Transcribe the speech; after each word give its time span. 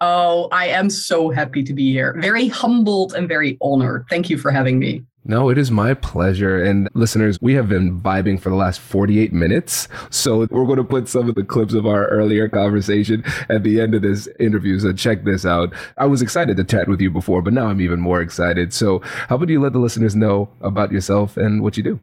Oh, 0.00 0.48
I 0.52 0.68
am 0.68 0.90
so 0.90 1.30
happy 1.30 1.62
to 1.62 1.72
be 1.72 1.90
here. 1.90 2.14
Very 2.20 2.48
humbled 2.48 3.14
and 3.14 3.26
very 3.26 3.56
honored. 3.62 4.04
Thank 4.10 4.28
you 4.28 4.36
for 4.36 4.50
having 4.50 4.78
me. 4.78 5.04
No, 5.28 5.48
it 5.48 5.58
is 5.58 5.72
my 5.72 5.94
pleasure. 5.94 6.62
And 6.62 6.88
listeners, 6.94 7.38
we 7.40 7.54
have 7.54 7.68
been 7.68 8.00
vibing 8.00 8.38
for 8.38 8.48
the 8.48 8.54
last 8.54 8.78
48 8.78 9.32
minutes. 9.32 9.88
So 10.10 10.46
we're 10.50 10.66
going 10.66 10.76
to 10.76 10.84
put 10.84 11.08
some 11.08 11.28
of 11.28 11.34
the 11.34 11.42
clips 11.42 11.74
of 11.74 11.84
our 11.84 12.06
earlier 12.08 12.48
conversation 12.48 13.24
at 13.48 13.64
the 13.64 13.80
end 13.80 13.94
of 13.94 14.02
this 14.02 14.28
interview. 14.38 14.78
So 14.78 14.92
check 14.92 15.24
this 15.24 15.44
out. 15.44 15.72
I 15.96 16.06
was 16.06 16.22
excited 16.22 16.56
to 16.58 16.64
chat 16.64 16.88
with 16.88 17.00
you 17.00 17.10
before, 17.10 17.42
but 17.42 17.54
now 17.54 17.66
I'm 17.66 17.80
even 17.80 18.00
more 18.00 18.20
excited. 18.20 18.72
So 18.72 19.00
how 19.28 19.36
about 19.36 19.48
you 19.48 19.60
let 19.60 19.72
the 19.72 19.80
listeners 19.80 20.14
know 20.14 20.48
about 20.60 20.92
yourself 20.92 21.36
and 21.36 21.62
what 21.62 21.76
you 21.76 21.82
do? 21.82 22.00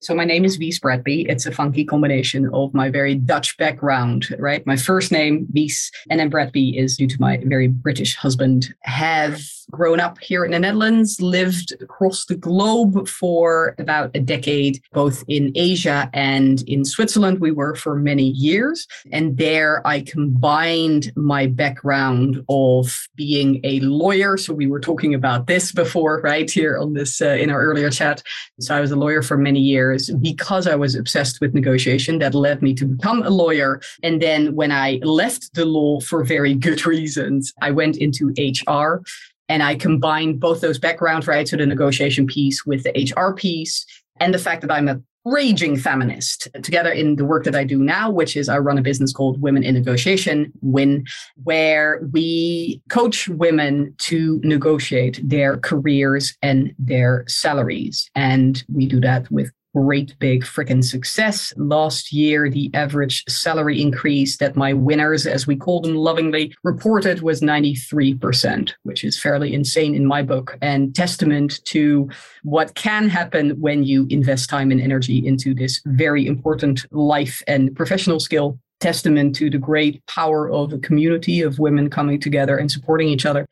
So 0.00 0.14
my 0.14 0.24
name 0.24 0.44
is 0.44 0.58
Wies 0.58 0.78
Bratby. 0.78 1.26
It's 1.28 1.46
a 1.46 1.52
funky 1.52 1.84
combination 1.84 2.50
of 2.52 2.74
my 2.74 2.90
very 2.90 3.14
Dutch 3.14 3.56
background, 3.56 4.28
right? 4.38 4.64
My 4.66 4.76
first 4.76 5.10
name, 5.10 5.46
Wies, 5.54 5.90
and 6.10 6.20
then 6.20 6.30
Bratby 6.30 6.78
is 6.78 6.96
due 6.96 7.08
to 7.08 7.16
my 7.18 7.42
very 7.44 7.66
British 7.66 8.14
husband. 8.14 8.74
Have 8.80 9.40
grown 9.70 10.00
up 10.00 10.18
here 10.20 10.44
in 10.44 10.52
the 10.52 10.58
Netherlands, 10.58 11.20
lived 11.20 11.72
across 11.80 12.26
the 12.26 12.34
globe 12.34 13.08
for 13.08 13.74
about 13.78 14.10
a 14.14 14.20
decade, 14.20 14.82
both 14.92 15.24
in 15.28 15.52
Asia 15.54 16.10
and 16.12 16.62
in 16.68 16.84
Switzerland. 16.84 17.40
We 17.40 17.52
were 17.52 17.74
for 17.74 17.96
many 17.96 18.28
years. 18.30 18.86
And 19.12 19.36
there 19.36 19.86
I 19.86 20.00
combined 20.00 21.12
my 21.16 21.46
background 21.46 22.44
of 22.48 23.08
being 23.14 23.60
a 23.64 23.80
lawyer. 23.80 24.36
So 24.36 24.52
we 24.54 24.66
were 24.66 24.80
talking 24.80 25.14
about 25.14 25.46
this 25.46 25.72
before, 25.72 26.20
right? 26.20 26.50
Here 26.50 26.78
on 26.78 26.94
this, 26.94 27.20
uh, 27.20 27.28
in 27.28 27.50
our 27.50 27.62
earlier 27.62 27.90
chat. 27.90 28.22
So 28.60 28.74
I 28.76 28.80
was 28.80 28.90
a 28.90 28.96
lawyer 28.96 29.22
for 29.22 29.36
many 29.36 29.60
years 29.60 29.76
years 29.76 30.10
because 30.10 30.66
I 30.66 30.74
was 30.74 30.94
obsessed 30.94 31.40
with 31.40 31.54
negotiation. 31.54 32.18
That 32.18 32.34
led 32.34 32.62
me 32.62 32.74
to 32.74 32.84
become 32.84 33.22
a 33.22 33.30
lawyer. 33.30 33.80
And 34.02 34.20
then 34.20 34.54
when 34.54 34.72
I 34.72 34.98
left 35.02 35.54
the 35.54 35.64
law 35.64 36.00
for 36.00 36.24
very 36.24 36.54
good 36.66 36.86
reasons, 36.86 37.52
I 37.60 37.70
went 37.70 37.96
into 37.96 38.34
HR 38.38 39.02
and 39.48 39.62
I 39.62 39.76
combined 39.76 40.40
both 40.40 40.60
those 40.60 40.78
backgrounds, 40.78 41.26
right? 41.26 41.46
So 41.46 41.56
the 41.56 41.66
negotiation 41.66 42.26
piece 42.26 42.64
with 42.64 42.84
the 42.84 43.12
HR 43.14 43.34
piece 43.34 43.86
and 44.18 44.34
the 44.34 44.38
fact 44.38 44.62
that 44.62 44.72
I'm 44.72 44.88
a 44.88 45.00
raging 45.26 45.76
feminist 45.76 46.46
together 46.62 46.90
in 46.90 47.16
the 47.16 47.24
work 47.24 47.44
that 47.44 47.56
I 47.56 47.64
do 47.64 47.78
now, 47.82 48.10
which 48.10 48.36
is 48.36 48.48
I 48.48 48.58
run 48.58 48.78
a 48.78 48.82
business 48.82 49.12
called 49.12 49.42
Women 49.42 49.64
in 49.64 49.74
Negotiation, 49.74 50.52
WIN, 50.60 51.04
where 51.42 52.00
we 52.12 52.80
coach 52.90 53.28
women 53.28 53.92
to 53.98 54.40
negotiate 54.44 55.20
their 55.22 55.58
careers 55.58 56.36
and 56.42 56.72
their 56.78 57.24
salaries. 57.26 58.08
And 58.14 58.62
we 58.72 58.86
do 58.86 59.00
that 59.00 59.28
with 59.30 59.50
great 59.76 60.18
big 60.18 60.42
freaking 60.42 60.82
success. 60.82 61.52
Last 61.58 62.10
year, 62.10 62.48
the 62.48 62.70
average 62.72 63.22
salary 63.28 63.82
increase 63.82 64.38
that 64.38 64.56
my 64.56 64.72
winners, 64.72 65.26
as 65.26 65.46
we 65.46 65.54
call 65.54 65.82
them 65.82 65.94
lovingly, 65.94 66.54
reported 66.62 67.20
was 67.20 67.42
93%, 67.42 68.72
which 68.84 69.04
is 69.04 69.20
fairly 69.20 69.52
insane 69.52 69.94
in 69.94 70.06
my 70.06 70.22
book 70.22 70.56
and 70.62 70.94
testament 70.94 71.62
to 71.66 72.08
what 72.42 72.74
can 72.74 73.10
happen 73.10 73.50
when 73.60 73.84
you 73.84 74.06
invest 74.08 74.48
time 74.48 74.70
and 74.70 74.80
energy 74.80 75.26
into 75.26 75.52
this 75.54 75.82
very 75.84 76.26
important 76.26 76.86
life 76.90 77.42
and 77.46 77.76
professional 77.76 78.18
skill 78.18 78.58
testament 78.80 79.36
to 79.36 79.50
the 79.50 79.58
great 79.58 80.04
power 80.06 80.50
of 80.50 80.72
a 80.72 80.78
community 80.78 81.42
of 81.42 81.58
women 81.58 81.90
coming 81.90 82.18
together 82.18 82.56
and 82.56 82.70
supporting 82.70 83.08
each 83.08 83.26
other. 83.26 83.46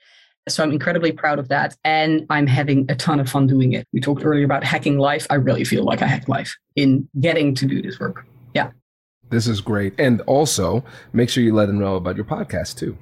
So 0.49 0.63
I'm 0.63 0.73
incredibly 0.73 1.13
proud 1.13 1.39
of 1.39 1.49
that. 1.49 1.77
And 1.85 2.27
I'm 2.31 2.47
having 2.47 2.91
a 2.91 2.95
ton 2.95 3.19
of 3.19 3.29
fun 3.29 3.47
doing 3.47 3.73
it. 3.73 3.87
We 3.93 4.01
talked 4.01 4.25
earlier 4.25 4.45
about 4.45 4.63
hacking 4.63 4.99
life. 4.99 5.27
I 5.31 5.37
really 5.37 5.65
feel 5.65 5.85
like 5.85 6.03
I 6.03 6.07
hacked 6.07 6.29
life 6.29 6.57
in 6.77 7.09
getting 7.21 7.55
to 7.55 7.67
do 7.67 7.81
this 7.81 7.99
work. 7.99 8.27
Yeah. 8.55 8.71
This 9.31 9.47
is 9.47 9.61
great. 9.61 9.95
And 9.99 10.21
also, 10.23 10.85
make 11.13 11.31
sure 11.31 11.43
you 11.43 11.55
let 11.55 11.67
them 11.67 11.79
know 11.79 11.97
about 11.97 12.17
your 12.17 12.27
podcast 12.27 12.79
too. 12.79 12.97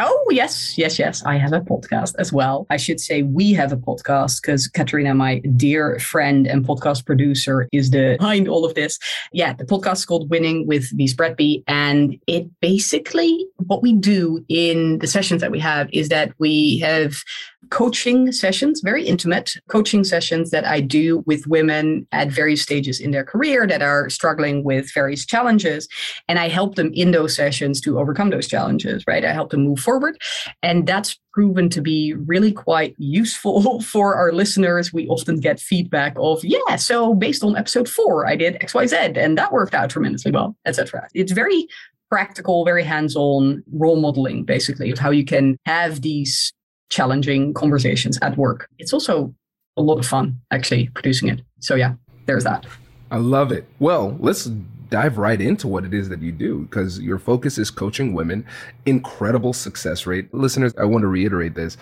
Oh, 0.00 0.26
yes, 0.30 0.78
yes, 0.78 0.96
yes. 0.96 1.24
I 1.24 1.36
have 1.38 1.52
a 1.52 1.60
podcast 1.60 2.14
as 2.20 2.32
well. 2.32 2.68
I 2.70 2.76
should 2.76 3.00
say 3.00 3.22
we 3.22 3.52
have 3.54 3.72
a 3.72 3.76
podcast 3.76 4.40
because 4.40 4.68
Katrina, 4.68 5.12
my 5.12 5.40
dear 5.56 5.98
friend 5.98 6.46
and 6.46 6.64
podcast 6.64 7.04
producer, 7.04 7.68
is 7.72 7.90
behind 7.90 8.46
all 8.46 8.64
of 8.64 8.74
this. 8.74 8.98
Yeah, 9.32 9.54
the 9.54 9.64
podcast 9.64 9.94
is 9.94 10.06
called 10.06 10.30
Winning 10.30 10.68
with 10.68 10.96
Wies 10.96 11.16
Bratby. 11.16 11.64
And 11.66 12.16
it 12.28 12.48
basically, 12.60 13.44
what 13.66 13.82
we 13.82 13.92
do 13.92 14.44
in 14.48 15.00
the 15.00 15.08
sessions 15.08 15.40
that 15.40 15.50
we 15.50 15.58
have 15.58 15.88
is 15.92 16.10
that 16.10 16.32
we 16.38 16.78
have 16.78 17.24
coaching 17.70 18.30
sessions, 18.30 18.80
very 18.80 19.04
intimate 19.04 19.54
coaching 19.68 20.04
sessions 20.04 20.50
that 20.50 20.64
I 20.64 20.80
do 20.80 21.24
with 21.26 21.46
women 21.46 22.06
at 22.12 22.30
various 22.30 22.62
stages 22.62 23.00
in 23.00 23.10
their 23.10 23.24
career 23.24 23.66
that 23.66 23.82
are 23.82 24.08
struggling 24.08 24.62
with 24.62 24.92
various 24.94 25.26
challenges. 25.26 25.88
And 26.28 26.38
I 26.38 26.48
help 26.48 26.76
them 26.76 26.92
in 26.94 27.10
those 27.10 27.34
sessions 27.34 27.80
to 27.82 27.98
overcome 27.98 28.30
those 28.30 28.46
challenges, 28.46 29.04
right? 29.06 29.24
I 29.24 29.32
help 29.32 29.50
them 29.50 29.64
move 29.64 29.80
forward. 29.88 30.20
And 30.62 30.86
that's 30.86 31.18
proven 31.32 31.70
to 31.70 31.80
be 31.80 32.12
really 32.12 32.52
quite 32.52 32.94
useful 32.98 33.80
for 33.92 34.14
our 34.16 34.32
listeners. 34.32 34.92
We 34.92 35.08
often 35.08 35.40
get 35.40 35.58
feedback 35.60 36.14
of, 36.18 36.44
yeah, 36.44 36.76
so 36.76 37.14
based 37.14 37.42
on 37.42 37.56
episode 37.56 37.88
four, 37.88 38.26
I 38.26 38.36
did 38.36 38.54
XYZ 38.60 39.16
and 39.16 39.38
that 39.38 39.50
worked 39.50 39.74
out 39.74 39.88
tremendously 39.88 40.30
well, 40.30 40.54
etc. 40.66 41.08
It's 41.14 41.32
very 41.32 41.66
practical, 42.10 42.64
very 42.64 42.84
hands-on 42.84 43.62
role 43.72 44.00
modeling, 44.00 44.44
basically, 44.44 44.90
of 44.90 44.98
how 44.98 45.10
you 45.10 45.24
can 45.24 45.56
have 45.64 46.02
these 46.02 46.52
challenging 46.90 47.54
conversations 47.54 48.18
at 48.20 48.36
work. 48.36 48.68
It's 48.78 48.92
also 48.92 49.34
a 49.76 49.82
lot 49.82 49.98
of 49.98 50.06
fun 50.06 50.38
actually 50.50 50.88
producing 50.88 51.28
it. 51.28 51.40
So 51.60 51.74
yeah, 51.76 51.94
there's 52.26 52.44
that. 52.44 52.66
I 53.10 53.16
love 53.16 53.52
it. 53.52 53.64
Well, 53.78 54.16
let's 54.20 54.50
dive 54.90 55.18
right 55.18 55.40
into 55.40 55.68
what 55.68 55.84
it 55.84 55.94
is 55.94 56.08
that 56.08 56.22
you 56.22 56.32
do 56.32 56.60
because 56.60 57.00
your 57.00 57.18
focus 57.18 57.58
is 57.58 57.70
coaching 57.70 58.14
women, 58.14 58.46
incredible 58.86 59.52
success 59.52 60.06
rate. 60.06 60.32
Listeners, 60.32 60.74
I 60.78 60.84
want 60.84 61.02
to 61.02 61.08
reiterate 61.08 61.54
this 61.54 61.76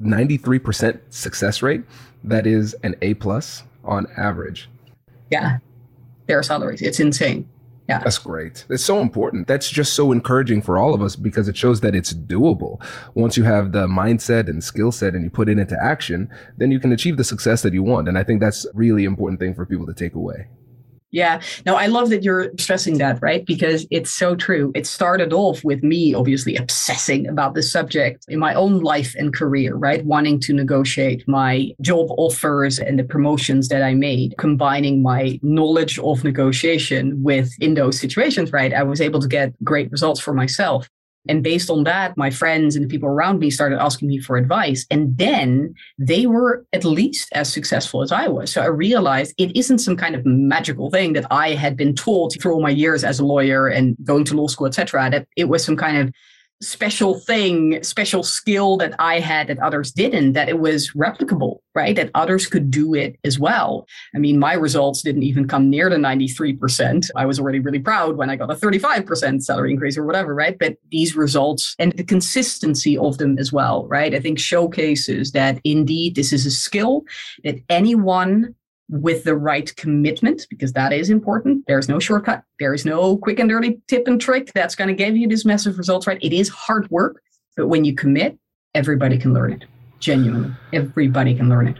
93% 0.00 1.00
success 1.10 1.62
rate. 1.62 1.84
That 2.22 2.46
is 2.46 2.74
an 2.82 2.94
A 3.02 3.14
plus 3.14 3.64
on 3.84 4.06
average. 4.16 4.68
Yeah, 5.30 5.58
their 6.26 6.42
salaries. 6.42 6.82
It's 6.82 7.00
insane. 7.00 7.48
Yeah. 7.88 7.98
That's 7.98 8.16
great. 8.16 8.64
It's 8.70 8.84
so 8.84 9.00
important. 9.00 9.46
That's 9.46 9.68
just 9.68 9.92
so 9.92 10.10
encouraging 10.10 10.62
for 10.62 10.78
all 10.78 10.94
of 10.94 11.02
us 11.02 11.16
because 11.16 11.48
it 11.48 11.56
shows 11.56 11.82
that 11.82 11.94
it's 11.94 12.14
doable. 12.14 12.82
Once 13.14 13.36
you 13.36 13.44
have 13.44 13.72
the 13.72 13.86
mindset 13.86 14.48
and 14.48 14.64
skill 14.64 14.90
set 14.90 15.14
and 15.14 15.22
you 15.22 15.28
put 15.28 15.50
it 15.50 15.58
into 15.58 15.76
action, 15.82 16.30
then 16.56 16.70
you 16.70 16.80
can 16.80 16.92
achieve 16.92 17.18
the 17.18 17.24
success 17.24 17.60
that 17.60 17.74
you 17.74 17.82
want. 17.82 18.08
And 18.08 18.16
I 18.16 18.24
think 18.24 18.40
that's 18.40 18.66
really 18.72 19.04
important 19.04 19.38
thing 19.38 19.54
for 19.54 19.66
people 19.66 19.84
to 19.84 19.92
take 19.92 20.14
away. 20.14 20.46
Yeah. 21.14 21.40
No, 21.64 21.76
I 21.76 21.86
love 21.86 22.10
that 22.10 22.24
you're 22.24 22.50
stressing 22.58 22.98
that, 22.98 23.22
right? 23.22 23.46
Because 23.46 23.86
it's 23.92 24.10
so 24.10 24.34
true. 24.34 24.72
It 24.74 24.84
started 24.84 25.32
off 25.32 25.62
with 25.62 25.80
me 25.84 26.12
obviously 26.12 26.56
obsessing 26.56 27.28
about 27.28 27.54
this 27.54 27.70
subject 27.70 28.24
in 28.26 28.40
my 28.40 28.52
own 28.52 28.80
life 28.80 29.14
and 29.16 29.32
career, 29.32 29.76
right? 29.76 30.04
Wanting 30.04 30.40
to 30.40 30.52
negotiate 30.52 31.22
my 31.28 31.70
job 31.80 32.08
offers 32.18 32.80
and 32.80 32.98
the 32.98 33.04
promotions 33.04 33.68
that 33.68 33.84
I 33.84 33.94
made, 33.94 34.34
combining 34.38 35.02
my 35.02 35.38
knowledge 35.40 36.00
of 36.00 36.24
negotiation 36.24 37.22
with 37.22 37.48
in 37.60 37.74
those 37.74 37.96
situations, 37.96 38.52
right? 38.52 38.74
I 38.74 38.82
was 38.82 39.00
able 39.00 39.20
to 39.20 39.28
get 39.28 39.52
great 39.62 39.92
results 39.92 40.18
for 40.18 40.34
myself. 40.34 40.88
And 41.28 41.42
based 41.42 41.70
on 41.70 41.84
that, 41.84 42.16
my 42.16 42.30
friends 42.30 42.76
and 42.76 42.84
the 42.84 42.88
people 42.88 43.08
around 43.08 43.38
me 43.38 43.50
started 43.50 43.80
asking 43.80 44.08
me 44.08 44.18
for 44.18 44.36
advice. 44.36 44.86
And 44.90 45.16
then 45.16 45.74
they 45.98 46.26
were 46.26 46.64
at 46.72 46.84
least 46.84 47.28
as 47.32 47.52
successful 47.52 48.02
as 48.02 48.12
I 48.12 48.28
was. 48.28 48.52
So 48.52 48.62
I 48.62 48.66
realized 48.66 49.34
it 49.38 49.56
isn't 49.56 49.78
some 49.78 49.96
kind 49.96 50.14
of 50.14 50.24
magical 50.26 50.90
thing 50.90 51.14
that 51.14 51.26
I 51.30 51.50
had 51.50 51.76
been 51.76 51.94
taught 51.94 52.34
through 52.40 52.54
all 52.54 52.62
my 52.62 52.70
years 52.70 53.04
as 53.04 53.18
a 53.18 53.24
lawyer 53.24 53.68
and 53.68 53.96
going 54.04 54.24
to 54.26 54.34
law 54.34 54.48
school, 54.48 54.66
etc. 54.66 55.10
That 55.10 55.26
it 55.36 55.48
was 55.48 55.64
some 55.64 55.76
kind 55.76 55.98
of 55.98 56.14
special 56.66 57.18
thing, 57.20 57.82
special 57.82 58.22
skill 58.22 58.76
that 58.78 58.94
I 58.98 59.20
had 59.20 59.48
that 59.48 59.58
others 59.60 59.92
didn't, 59.92 60.32
that 60.32 60.48
it 60.48 60.58
was 60.58 60.90
replicable, 60.92 61.58
right? 61.74 61.94
That 61.94 62.10
others 62.14 62.46
could 62.46 62.70
do 62.70 62.94
it 62.94 63.16
as 63.24 63.38
well. 63.38 63.86
I 64.14 64.18
mean, 64.18 64.38
my 64.38 64.54
results 64.54 65.02
didn't 65.02 65.22
even 65.22 65.46
come 65.46 65.70
near 65.70 65.88
the 65.90 65.96
93%. 65.96 67.10
I 67.16 67.26
was 67.26 67.38
already 67.38 67.60
really 67.60 67.78
proud 67.78 68.16
when 68.16 68.30
I 68.30 68.36
got 68.36 68.50
a 68.50 68.54
35% 68.54 69.42
salary 69.42 69.72
increase 69.72 69.96
or 69.96 70.04
whatever, 70.04 70.34
right? 70.34 70.58
But 70.58 70.76
these 70.90 71.16
results 71.16 71.74
and 71.78 71.92
the 71.92 72.04
consistency 72.04 72.96
of 72.98 73.18
them 73.18 73.38
as 73.38 73.52
well, 73.52 73.86
right? 73.86 74.14
I 74.14 74.20
think 74.20 74.38
showcases 74.38 75.32
that 75.32 75.60
indeed 75.64 76.16
this 76.16 76.32
is 76.32 76.46
a 76.46 76.50
skill 76.50 77.02
that 77.44 77.56
anyone 77.68 78.54
with 78.88 79.24
the 79.24 79.34
right 79.34 79.74
commitment, 79.76 80.46
because 80.50 80.72
that 80.74 80.92
is 80.92 81.10
important. 81.10 81.64
There's 81.66 81.88
no 81.88 81.98
shortcut. 81.98 82.44
There 82.58 82.74
is 82.74 82.84
no 82.84 83.16
quick 83.16 83.38
and 83.38 83.48
dirty 83.48 83.80
tip 83.88 84.06
and 84.06 84.20
trick 84.20 84.52
that's 84.54 84.74
going 84.74 84.88
to 84.88 84.94
give 84.94 85.16
you 85.16 85.28
these 85.28 85.44
massive 85.44 85.78
results, 85.78 86.06
right? 86.06 86.18
It 86.22 86.32
is 86.32 86.48
hard 86.48 86.90
work, 86.90 87.22
but 87.56 87.68
when 87.68 87.84
you 87.84 87.94
commit, 87.94 88.38
everybody 88.74 89.18
can 89.18 89.32
learn 89.32 89.52
it. 89.52 89.64
Genuinely, 90.00 90.52
everybody 90.72 91.34
can 91.34 91.48
learn 91.48 91.68
it. 91.68 91.78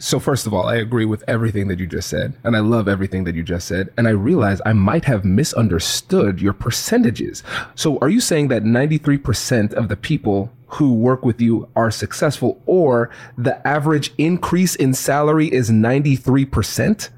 So, 0.00 0.20
first 0.20 0.46
of 0.46 0.54
all, 0.54 0.68
I 0.68 0.76
agree 0.76 1.06
with 1.06 1.24
everything 1.26 1.66
that 1.68 1.80
you 1.80 1.86
just 1.86 2.08
said, 2.08 2.34
and 2.44 2.56
I 2.56 2.60
love 2.60 2.86
everything 2.86 3.24
that 3.24 3.34
you 3.34 3.42
just 3.42 3.66
said. 3.66 3.92
And 3.96 4.06
I 4.06 4.12
realize 4.12 4.60
I 4.64 4.72
might 4.72 5.04
have 5.06 5.24
misunderstood 5.24 6.40
your 6.40 6.52
percentages. 6.52 7.42
So, 7.74 7.98
are 7.98 8.08
you 8.08 8.20
saying 8.20 8.46
that 8.48 8.62
93% 8.62 9.72
of 9.72 9.88
the 9.88 9.96
people 9.96 10.52
who 10.68 10.94
work 10.94 11.24
with 11.24 11.40
you 11.40 11.68
are 11.74 11.90
successful, 11.90 12.62
or 12.66 13.10
the 13.36 13.66
average 13.66 14.12
increase 14.18 14.74
in 14.74 14.94
salary 14.94 15.52
is 15.52 15.70
93%? 15.70 17.10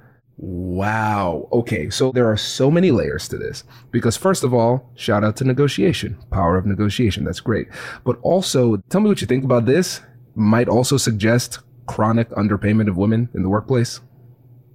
Wow. 0.42 1.48
Okay. 1.52 1.90
So 1.90 2.12
there 2.12 2.30
are 2.30 2.36
so 2.36 2.70
many 2.70 2.90
layers 2.90 3.28
to 3.28 3.36
this 3.36 3.64
because, 3.90 4.16
first 4.16 4.42
of 4.42 4.54
all, 4.54 4.90
shout 4.94 5.22
out 5.22 5.36
to 5.36 5.44
negotiation, 5.44 6.16
power 6.30 6.56
of 6.56 6.64
negotiation. 6.64 7.24
That's 7.24 7.40
great. 7.40 7.68
But 8.04 8.18
also, 8.22 8.78
tell 8.88 9.02
me 9.02 9.08
what 9.08 9.20
you 9.20 9.26
think 9.26 9.44
about 9.44 9.66
this. 9.66 10.00
Might 10.34 10.68
also 10.68 10.96
suggest 10.96 11.58
chronic 11.86 12.30
underpayment 12.30 12.88
of 12.88 12.96
women 12.96 13.28
in 13.34 13.42
the 13.42 13.50
workplace. 13.50 14.00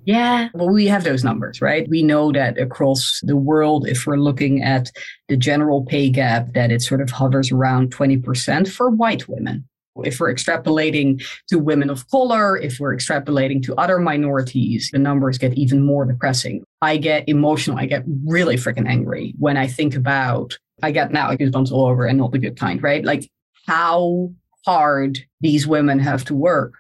Yeah, 0.06 0.50
well, 0.54 0.70
we 0.70 0.86
have 0.86 1.04
those 1.04 1.24
numbers, 1.24 1.62
right? 1.62 1.88
We 1.90 2.04
know 2.04 2.32
that 2.32 2.60
across 2.60 3.20
the 3.24 3.36
world, 3.36 3.88
if 3.88 4.06
we're 4.06 4.18
looking 4.18 4.62
at 4.62 4.92
the 5.28 5.36
general 5.36 5.84
pay 5.84 6.12
gap, 6.12 6.54
that 6.54 6.72
it 6.72 6.84
sort 6.84 7.02
of 7.02 7.10
hovers 7.10 7.52
around 7.52 7.96
20% 7.96 8.72
for 8.72 8.92
white 8.92 9.28
women. 9.28 9.68
If 10.04 10.20
we're 10.20 10.34
extrapolating 10.34 11.26
to 11.48 11.58
women 11.58 11.90
of 11.90 12.08
color, 12.10 12.58
if 12.58 12.80
we're 12.80 12.96
extrapolating 12.96 13.64
to 13.64 13.76
other 13.76 13.98
minorities, 13.98 14.90
the 14.92 15.00
numbers 15.00 15.38
get 15.40 15.54
even 15.58 15.84
more 15.84 16.06
depressing. 16.06 16.64
I 16.82 16.98
get 16.98 17.28
emotional. 17.28 17.80
I 17.80 17.86
get 17.86 18.04
really 18.26 18.58
freaking 18.58 18.88
angry 18.88 19.34
when 19.40 19.58
I 19.58 19.68
think 19.68 19.96
about, 19.96 20.58
I 20.84 20.92
get 20.92 21.12
now 21.12 21.32
goosebumps 21.32 21.72
all 21.72 21.86
over 21.86 22.06
and 22.06 22.20
not 22.20 22.32
the 22.32 22.40
good 22.40 22.60
kind, 22.60 22.84
right? 22.84 23.04
Like 23.04 23.32
how 23.66 24.32
hard 24.66 25.20
these 25.42 25.66
women 25.66 25.98
have 26.00 26.26
to 26.26 26.36
work 26.36 26.74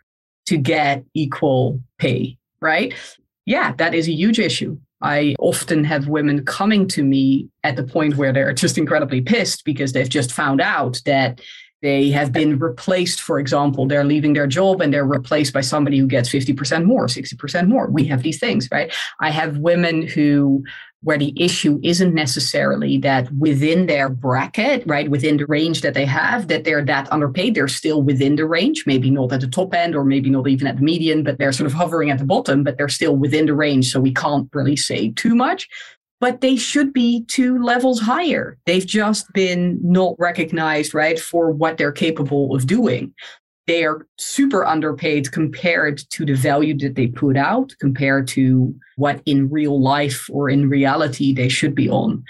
to 0.47 0.57
get 0.57 1.03
equal 1.15 1.81
pay 1.97 2.37
right? 2.61 2.93
Yeah, 3.45 3.73
that 3.77 3.93
is 3.93 4.07
a 4.07 4.13
huge 4.13 4.39
issue. 4.39 4.77
I 5.01 5.35
often 5.39 5.83
have 5.83 6.07
women 6.07 6.45
coming 6.45 6.87
to 6.89 7.03
me 7.03 7.49
at 7.63 7.75
the 7.75 7.83
point 7.83 8.15
where 8.15 8.33
they're 8.33 8.53
just 8.53 8.77
incredibly 8.77 9.21
pissed 9.21 9.65
because 9.65 9.93
they've 9.93 10.09
just 10.09 10.31
found 10.31 10.61
out 10.61 11.01
that 11.05 11.41
they 11.81 12.09
have 12.09 12.31
been 12.31 12.57
replaced, 12.57 13.21
for 13.21 13.37
example, 13.37 13.85
they're 13.85 14.03
leaving 14.03 14.33
their 14.33 14.47
job 14.47 14.81
and 14.81 14.91
they're 14.91 15.05
replaced 15.05 15.53
by 15.53 15.61
somebody 15.61 15.99
who 15.99 16.07
gets 16.07 16.29
50% 16.29 16.85
more, 16.85 17.05
60% 17.05 17.67
more. 17.67 17.87
We 17.91 18.05
have 18.05 18.23
these 18.23 18.39
things, 18.39 18.67
right? 18.71 18.91
I 19.19 19.29
have 19.29 19.59
women 19.59 20.07
who 20.07 20.63
where 21.05 21.19
the 21.19 21.33
issue 21.37 21.79
isn't 21.83 22.15
necessarily 22.15 22.97
that 22.97 23.31
within 23.31 23.85
their 23.85 24.09
bracket, 24.09 24.81
right, 24.87 25.07
within 25.07 25.37
the 25.37 25.45
range 25.45 25.81
that 25.81 25.93
they 25.93 26.03
have, 26.03 26.47
that 26.47 26.63
they're 26.63 26.83
that 26.83 27.11
underpaid. 27.13 27.53
They're 27.53 27.67
still 27.67 28.01
within 28.01 28.35
the 28.35 28.47
range, 28.47 28.85
maybe 28.87 29.11
not 29.11 29.31
at 29.31 29.41
the 29.41 29.47
top 29.47 29.75
end 29.75 29.95
or 29.95 30.03
maybe 30.03 30.31
not 30.31 30.47
even 30.47 30.65
at 30.65 30.77
the 30.77 30.81
median, 30.81 31.23
but 31.23 31.37
they're 31.37 31.53
sort 31.53 31.67
of 31.67 31.73
hovering 31.73 32.09
at 32.09 32.17
the 32.17 32.25
bottom, 32.25 32.63
but 32.63 32.79
they're 32.79 32.89
still 32.89 33.15
within 33.15 33.45
the 33.45 33.53
range. 33.53 33.91
So 33.91 33.99
we 33.99 34.15
can't 34.15 34.49
really 34.51 34.75
say 34.75 35.11
too 35.11 35.35
much. 35.35 35.69
But 36.19 36.41
they 36.41 36.55
should 36.55 36.91
be 36.91 37.23
two 37.25 37.61
levels 37.61 37.99
higher. 37.99 38.57
They've 38.65 38.85
just 38.85 39.31
been 39.33 39.77
not 39.83 40.15
recognized, 40.17 40.95
right, 40.95 41.19
for 41.19 41.51
what 41.51 41.77
they're 41.77 41.91
capable 41.91 42.55
of 42.55 42.65
doing 42.65 43.13
they 43.67 43.83
are 43.83 44.07
super 44.17 44.65
underpaid 44.65 45.31
compared 45.31 45.97
to 46.11 46.25
the 46.25 46.35
value 46.35 46.77
that 46.79 46.95
they 46.95 47.07
put 47.07 47.35
out, 47.35 47.73
compared 47.79 48.27
to 48.29 48.73
what 48.97 49.21
in 49.25 49.49
real 49.49 49.81
life 49.81 50.29
or 50.31 50.49
in 50.49 50.69
reality 50.69 51.33
they 51.33 51.49
should 51.49 51.75
be 51.75 51.89
on. 51.89 52.23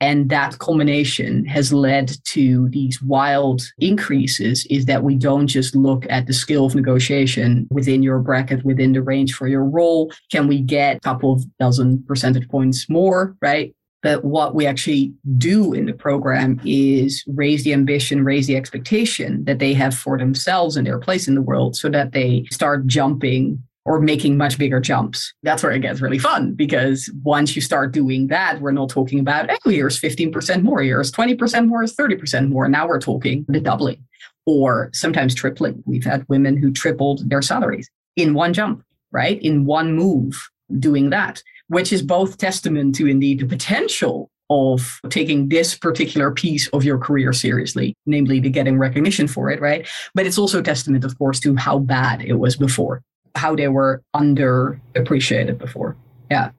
And 0.00 0.28
that 0.30 0.58
combination 0.58 1.44
has 1.46 1.72
led 1.72 2.12
to 2.26 2.68
these 2.68 3.02
wild 3.02 3.62
increases 3.78 4.66
is 4.70 4.84
that 4.86 5.02
we 5.02 5.16
don't 5.16 5.46
just 5.46 5.74
look 5.74 6.06
at 6.10 6.26
the 6.26 6.32
skill 6.32 6.66
of 6.66 6.74
negotiation 6.74 7.66
within 7.70 8.02
your 8.02 8.18
bracket, 8.18 8.64
within 8.64 8.92
the 8.92 9.02
range 9.02 9.34
for 9.34 9.48
your 9.48 9.64
role. 9.64 10.12
Can 10.30 10.46
we 10.46 10.60
get 10.60 10.96
a 10.96 11.00
couple 11.00 11.32
of 11.32 11.44
dozen 11.58 12.04
percentage 12.06 12.48
points 12.48 12.88
more, 12.88 13.36
right? 13.40 13.74
But 14.02 14.24
what 14.24 14.54
we 14.54 14.66
actually 14.66 15.14
do 15.38 15.72
in 15.72 15.86
the 15.86 15.92
program 15.92 16.60
is 16.64 17.24
raise 17.28 17.62
the 17.62 17.72
ambition, 17.72 18.24
raise 18.24 18.48
the 18.48 18.56
expectation 18.56 19.44
that 19.44 19.60
they 19.60 19.72
have 19.74 19.94
for 19.94 20.18
themselves 20.18 20.76
and 20.76 20.86
their 20.86 20.98
place 20.98 21.28
in 21.28 21.36
the 21.36 21.42
world 21.42 21.76
so 21.76 21.88
that 21.90 22.12
they 22.12 22.44
start 22.50 22.86
jumping 22.86 23.62
or 23.84 24.00
making 24.00 24.36
much 24.36 24.58
bigger 24.58 24.80
jumps. 24.80 25.32
That's 25.42 25.62
where 25.62 25.72
it 25.72 25.80
gets 25.80 26.00
really 26.00 26.18
fun 26.18 26.54
because 26.54 27.10
once 27.22 27.54
you 27.56 27.62
start 27.62 27.92
doing 27.92 28.28
that, 28.28 28.60
we're 28.60 28.72
not 28.72 28.90
talking 28.90 29.18
about, 29.18 29.50
oh, 29.50 29.70
here's 29.70 30.00
15% 30.00 30.62
more, 30.62 30.82
here's 30.82 31.12
20% 31.12 31.68
more, 31.68 31.80
here's 31.80 31.96
30% 31.96 32.48
more. 32.48 32.68
Now 32.68 32.86
we're 32.86 33.00
talking 33.00 33.44
the 33.48 33.60
doubling 33.60 34.04
or 34.46 34.90
sometimes 34.92 35.34
tripling. 35.34 35.82
We've 35.86 36.04
had 36.04 36.26
women 36.28 36.56
who 36.56 36.72
tripled 36.72 37.28
their 37.28 37.42
salaries 37.42 37.88
in 38.16 38.34
one 38.34 38.52
jump, 38.52 38.84
right? 39.10 39.40
In 39.42 39.64
one 39.64 39.94
move 39.94 40.48
doing 40.78 41.10
that 41.10 41.42
which 41.68 41.92
is 41.92 42.02
both 42.02 42.38
testament 42.38 42.94
to 42.96 43.06
indeed 43.06 43.40
the 43.40 43.46
potential 43.46 44.30
of 44.50 45.00
taking 45.08 45.48
this 45.48 45.76
particular 45.76 46.30
piece 46.30 46.68
of 46.68 46.84
your 46.84 46.98
career 46.98 47.32
seriously, 47.32 47.96
namely 48.04 48.38
the 48.38 48.50
getting 48.50 48.78
recognition 48.78 49.26
for 49.26 49.50
it, 49.50 49.60
right? 49.60 49.88
But 50.14 50.26
it's 50.26 50.38
also 50.38 50.60
testament, 50.60 51.04
of 51.04 51.16
course, 51.18 51.40
to 51.40 51.56
how 51.56 51.78
bad 51.78 52.22
it 52.22 52.34
was 52.34 52.56
before, 52.56 53.02
how 53.34 53.56
they 53.56 53.68
were 53.68 54.02
underappreciated 54.14 55.56
before. 55.58 55.96
Yeah. 56.30 56.50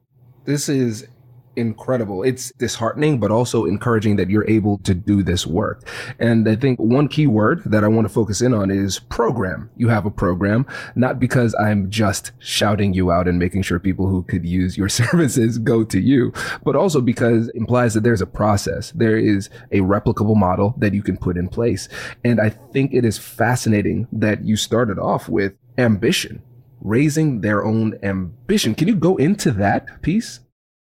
This 0.45 0.69
is 0.69 1.07
incredible. 1.55 2.23
It's 2.23 2.51
disheartening, 2.53 3.19
but 3.19 3.31
also 3.31 3.65
encouraging 3.65 4.15
that 4.17 4.29
you're 4.29 4.49
able 4.49 4.77
to 4.79 4.93
do 4.93 5.23
this 5.23 5.45
work. 5.45 5.87
And 6.19 6.47
I 6.47 6.55
think 6.55 6.79
one 6.79 7.07
key 7.07 7.27
word 7.27 7.61
that 7.65 7.83
I 7.83 7.87
want 7.87 8.07
to 8.07 8.13
focus 8.13 8.41
in 8.41 8.53
on 8.53 8.71
is 8.71 8.99
program. 8.99 9.69
You 9.77 9.89
have 9.89 10.05
a 10.05 10.11
program, 10.11 10.65
not 10.95 11.19
because 11.19 11.55
I'm 11.55 11.89
just 11.89 12.31
shouting 12.39 12.93
you 12.93 13.11
out 13.11 13.27
and 13.27 13.39
making 13.39 13.63
sure 13.63 13.79
people 13.79 14.07
who 14.07 14.23
could 14.23 14.45
use 14.45 14.77
your 14.77 14.89
services 15.03 15.57
go 15.57 15.83
to 15.83 15.99
you, 15.99 16.33
but 16.63 16.75
also 16.75 17.01
because 17.01 17.49
implies 17.49 17.93
that 17.93 18.03
there's 18.03 18.21
a 18.21 18.27
process. 18.27 18.91
There 18.91 19.17
is 19.17 19.49
a 19.71 19.79
replicable 19.79 20.35
model 20.35 20.75
that 20.77 20.93
you 20.93 21.03
can 21.03 21.17
put 21.17 21.37
in 21.37 21.47
place. 21.47 21.89
And 22.23 22.39
I 22.39 22.49
think 22.49 22.93
it 22.93 23.05
is 23.05 23.17
fascinating 23.17 24.07
that 24.11 24.43
you 24.43 24.55
started 24.55 24.99
off 24.99 25.29
with 25.29 25.53
ambition 25.77 26.41
raising 26.83 27.41
their 27.41 27.63
own 27.63 27.97
ambition. 28.03 28.75
Can 28.75 28.87
you 28.87 28.95
go 28.95 29.15
into 29.15 29.51
that 29.51 30.01
piece? 30.01 30.41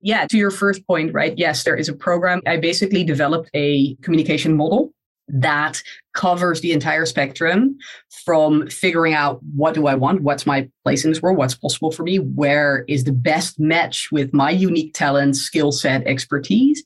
Yeah, 0.02 0.28
to 0.28 0.38
your 0.38 0.52
first 0.52 0.86
point, 0.86 1.14
right? 1.14 1.34
Yes, 1.38 1.64
there 1.64 1.76
is 1.76 1.90
a 1.90 1.94
program. 1.94 2.42
I 2.46 2.58
basically 2.58 3.04
developed 3.04 3.50
a 3.54 3.96
communication 3.96 4.56
model 4.56 4.92
that 5.30 5.82
covers 6.14 6.62
the 6.62 6.72
entire 6.72 7.06
spectrum 7.06 7.78
from 8.26 8.68
figuring 8.68 9.14
out 9.14 9.40
what 9.56 9.74
do 9.74 9.88
I 9.88 9.96
want, 9.96 10.22
what's 10.22 10.46
my 10.46 10.70
place 10.84 11.04
in 11.04 11.12
this 11.12 11.22
world, 11.22 11.38
what's 11.38 11.56
possible 11.56 11.92
for 11.92 12.04
me, 12.04 12.18
where 12.18 12.86
is 12.88 13.04
the 13.04 13.12
best 13.12 13.60
match 13.60 14.10
with 14.12 14.34
my 14.34 14.52
unique 14.52 14.94
talents, 14.94 15.40
skill 15.40 15.72
set, 15.72 16.06
expertise, 16.08 16.84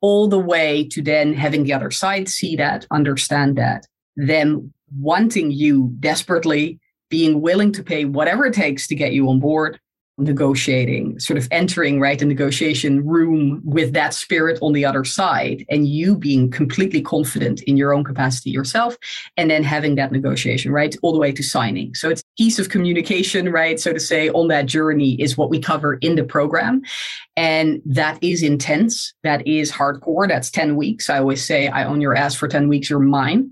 all 0.00 0.26
the 0.28 0.38
way 0.38 0.88
to 0.90 1.02
then 1.02 1.32
having 1.32 1.64
the 1.64 1.72
other 1.72 1.90
side 1.90 2.28
see 2.28 2.56
that, 2.56 2.86
understand 2.90 3.56
that, 3.56 3.86
them 4.16 4.72
wanting 4.98 5.50
you 5.50 5.94
desperately, 6.00 6.80
being 7.08 7.40
willing 7.40 7.72
to 7.72 7.84
pay 7.84 8.04
whatever 8.04 8.46
it 8.46 8.54
takes 8.54 8.86
to 8.88 8.94
get 8.94 9.12
you 9.12 9.28
on 9.28 9.38
board, 9.38 9.78
negotiating, 10.18 11.18
sort 11.20 11.36
of 11.36 11.46
entering 11.50 12.00
right 12.00 12.18
the 12.18 12.24
negotiation 12.24 13.06
room 13.06 13.60
with 13.64 13.92
that 13.92 14.14
spirit 14.14 14.58
on 14.62 14.72
the 14.72 14.84
other 14.84 15.04
side, 15.04 15.64
and 15.68 15.88
you 15.88 16.16
being 16.16 16.50
completely 16.50 17.02
confident 17.02 17.62
in 17.64 17.76
your 17.76 17.92
own 17.92 18.02
capacity 18.02 18.50
yourself, 18.50 18.96
and 19.36 19.50
then 19.50 19.62
having 19.62 19.94
that 19.94 20.12
negotiation 20.12 20.72
right 20.72 20.96
all 21.02 21.12
the 21.12 21.18
way 21.18 21.32
to 21.32 21.42
signing. 21.42 21.94
So 21.94 22.08
it's 22.08 22.22
piece 22.38 22.58
of 22.58 22.70
communication, 22.70 23.52
right, 23.52 23.78
so 23.78 23.92
to 23.92 24.00
say, 24.00 24.30
on 24.30 24.48
that 24.48 24.66
journey 24.66 25.20
is 25.20 25.36
what 25.36 25.50
we 25.50 25.60
cover 25.60 25.94
in 25.94 26.16
the 26.16 26.24
program, 26.24 26.82
and 27.36 27.82
that 27.84 28.18
is 28.22 28.42
intense. 28.42 29.12
That 29.22 29.46
is 29.46 29.70
hardcore. 29.70 30.26
That's 30.26 30.50
ten 30.50 30.76
weeks. 30.76 31.10
I 31.10 31.18
always 31.18 31.44
say, 31.44 31.68
I 31.68 31.84
own 31.84 32.00
your 32.00 32.16
ass 32.16 32.34
for 32.34 32.48
ten 32.48 32.68
weeks. 32.68 32.88
You're 32.88 33.00
mine. 33.00 33.50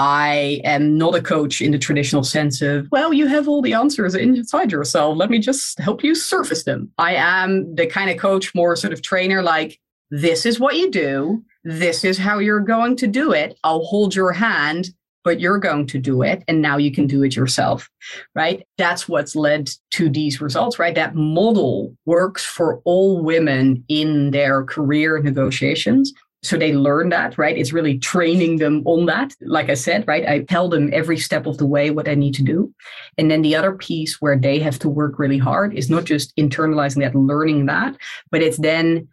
I 0.00 0.62
am 0.64 0.96
not 0.96 1.14
a 1.14 1.20
coach 1.20 1.60
in 1.60 1.72
the 1.72 1.78
traditional 1.78 2.24
sense 2.24 2.62
of, 2.62 2.88
well, 2.90 3.12
you 3.12 3.26
have 3.26 3.46
all 3.46 3.60
the 3.60 3.74
answers 3.74 4.14
inside 4.14 4.72
yourself. 4.72 5.18
Let 5.18 5.28
me 5.28 5.38
just 5.38 5.78
help 5.78 6.02
you 6.02 6.14
surface 6.14 6.64
them. 6.64 6.90
I 6.96 7.16
am 7.16 7.74
the 7.74 7.86
kind 7.86 8.08
of 8.08 8.16
coach, 8.16 8.54
more 8.54 8.74
sort 8.76 8.94
of 8.94 9.02
trainer, 9.02 9.42
like, 9.42 9.78
this 10.10 10.46
is 10.46 10.58
what 10.58 10.76
you 10.76 10.90
do. 10.90 11.44
This 11.64 12.02
is 12.02 12.16
how 12.16 12.38
you're 12.38 12.60
going 12.60 12.96
to 12.96 13.06
do 13.06 13.32
it. 13.32 13.58
I'll 13.62 13.84
hold 13.84 14.14
your 14.14 14.32
hand, 14.32 14.88
but 15.22 15.38
you're 15.38 15.58
going 15.58 15.86
to 15.88 15.98
do 15.98 16.22
it. 16.22 16.44
And 16.48 16.62
now 16.62 16.78
you 16.78 16.90
can 16.90 17.06
do 17.06 17.22
it 17.22 17.36
yourself, 17.36 17.86
right? 18.34 18.66
That's 18.78 19.06
what's 19.06 19.36
led 19.36 19.68
to 19.90 20.08
these 20.08 20.40
results, 20.40 20.78
right? 20.78 20.94
That 20.94 21.14
model 21.14 21.94
works 22.06 22.42
for 22.42 22.80
all 22.86 23.22
women 23.22 23.84
in 23.88 24.30
their 24.30 24.64
career 24.64 25.20
negotiations 25.20 26.14
so 26.42 26.56
they 26.56 26.72
learn 26.72 27.10
that 27.10 27.36
right? 27.36 27.56
It's 27.56 27.72
really 27.72 27.98
training 27.98 28.56
them 28.56 28.82
on 28.86 29.06
that 29.06 29.34
like 29.42 29.68
i 29.68 29.74
said 29.74 30.06
right? 30.06 30.26
I 30.26 30.40
tell 30.40 30.68
them 30.68 30.90
every 30.92 31.18
step 31.18 31.46
of 31.46 31.58
the 31.58 31.66
way 31.66 31.90
what 31.90 32.08
i 32.08 32.14
need 32.14 32.34
to 32.34 32.42
do. 32.42 32.72
And 33.18 33.30
then 33.30 33.42
the 33.42 33.56
other 33.56 33.72
piece 33.72 34.20
where 34.20 34.38
they 34.38 34.58
have 34.58 34.78
to 34.80 34.88
work 34.88 35.18
really 35.18 35.38
hard 35.38 35.74
is 35.74 35.90
not 35.90 36.04
just 36.04 36.34
internalizing 36.36 37.00
that 37.00 37.14
learning 37.14 37.66
that 37.66 37.96
but 38.30 38.42
it's 38.42 38.58
then 38.58 39.08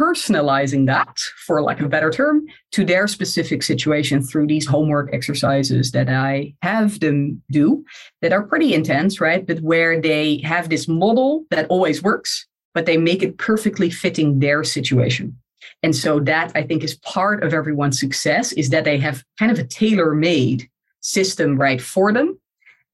personalizing 0.00 0.86
that 0.86 1.18
for 1.44 1.60
lack 1.60 1.80
of 1.80 1.86
a 1.86 1.88
better 1.88 2.10
term 2.10 2.46
to 2.70 2.84
their 2.84 3.08
specific 3.08 3.64
situation 3.64 4.22
through 4.22 4.46
these 4.46 4.64
homework 4.64 5.12
exercises 5.12 5.90
that 5.90 6.08
i 6.08 6.54
have 6.62 7.00
them 7.00 7.42
do 7.50 7.84
that 8.22 8.32
are 8.32 8.44
pretty 8.44 8.74
intense 8.74 9.20
right? 9.20 9.46
But 9.46 9.58
where 9.60 10.00
they 10.00 10.38
have 10.44 10.68
this 10.68 10.86
model 10.86 11.44
that 11.50 11.66
always 11.68 12.02
works 12.02 12.46
but 12.74 12.86
they 12.86 12.96
make 12.96 13.24
it 13.24 13.38
perfectly 13.38 13.90
fitting 13.90 14.38
their 14.38 14.62
situation 14.62 15.36
and 15.82 15.94
so 15.94 16.20
that 16.20 16.52
I 16.54 16.62
think 16.62 16.84
is 16.84 16.96
part 16.96 17.42
of 17.42 17.54
everyone's 17.54 18.00
success 18.00 18.52
is 18.52 18.70
that 18.70 18.84
they 18.84 18.98
have 18.98 19.24
kind 19.38 19.52
of 19.52 19.58
a 19.58 19.64
tailor-made 19.64 20.68
system 21.00 21.56
right 21.56 21.80
for 21.80 22.12
them. 22.12 22.38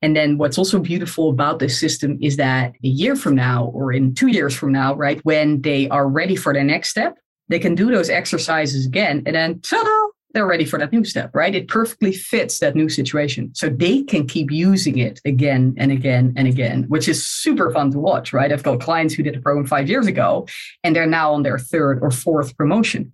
And 0.03 0.15
then 0.15 0.37
what's 0.37 0.59
also 0.59 0.79
beautiful 0.79 1.31
about 1.31 1.59
this 1.61 1.81
system 1.81 2.19
is 2.21 2.37
that 2.37 2.75
a 2.85 2.89
year 2.89 3.17
from 3.17 3.35
now 3.35 3.67
or 3.67 3.93
in 3.93 4.15
two 4.15 4.29
years 4.29 4.55
from 4.55 4.71
now, 4.71 4.95
right, 4.95 5.19
when 5.25 5.63
they 5.63 5.89
are 5.89 6.09
ready 6.09 6.37
for 6.37 6.53
the 6.53 6.63
next 6.63 6.91
step, 6.91 7.17
they 7.49 7.59
can 7.59 7.75
do 7.75 7.91
those 7.91 8.11
exercises 8.11 8.87
again 8.87 9.23
and 9.25 9.35
then 9.35 9.61
ta-da, 9.61 10.11
they're 10.35 10.47
ready 10.47 10.65
for 10.65 10.79
that 10.79 10.93
new 10.93 11.05
step, 11.05 11.31
right? 11.33 11.55
It 11.55 11.69
perfectly 11.69 12.13
fits 12.13 12.59
that 12.59 12.75
new 12.75 12.89
situation. 12.89 13.55
So 13.55 13.69
they 13.69 14.03
can 14.03 14.27
keep 14.27 14.51
using 14.51 14.99
it 14.99 15.21
again 15.25 15.75
and 15.79 15.91
again 15.91 16.35
and 16.37 16.47
again, 16.47 16.85
which 16.89 17.09
is 17.09 17.27
super 17.27 17.71
fun 17.71 17.93
to 17.93 17.99
watch, 17.99 18.33
right? 18.33 18.53
I've 18.53 18.65
got 18.65 18.81
clients 18.81 19.15
who 19.15 19.23
did 19.23 19.37
a 19.37 19.41
program 19.41 19.67
five 19.67 19.89
years 19.89 20.07
ago 20.07 20.47
and 20.83 20.95
they're 20.95 21.07
now 21.07 21.33
on 21.33 21.45
their 21.45 21.59
third 21.59 22.01
or 22.03 22.11
fourth 22.11 22.57
promotion. 22.57 23.14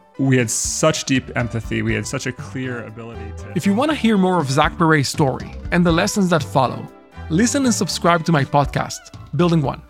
we 0.19 0.37
had 0.37 0.49
such 0.49 1.05
deep 1.05 1.35
empathy. 1.35 1.81
We 1.81 1.93
had 1.93 2.05
such 2.05 2.27
a 2.27 2.31
clear 2.31 2.85
ability 2.85 3.31
to. 3.37 3.53
If 3.55 3.65
you 3.65 3.73
want 3.73 3.91
to 3.91 3.95
hear 3.95 4.17
more 4.17 4.39
of 4.39 4.49
Zach 4.49 4.77
Perret's 4.77 5.09
story 5.09 5.51
and 5.71 5.85
the 5.85 5.91
lessons 5.91 6.29
that 6.29 6.43
follow, 6.43 6.85
listen 7.29 7.65
and 7.65 7.73
subscribe 7.73 8.25
to 8.25 8.31
my 8.31 8.43
podcast, 8.43 8.99
Building 9.35 9.61
One. 9.61 9.81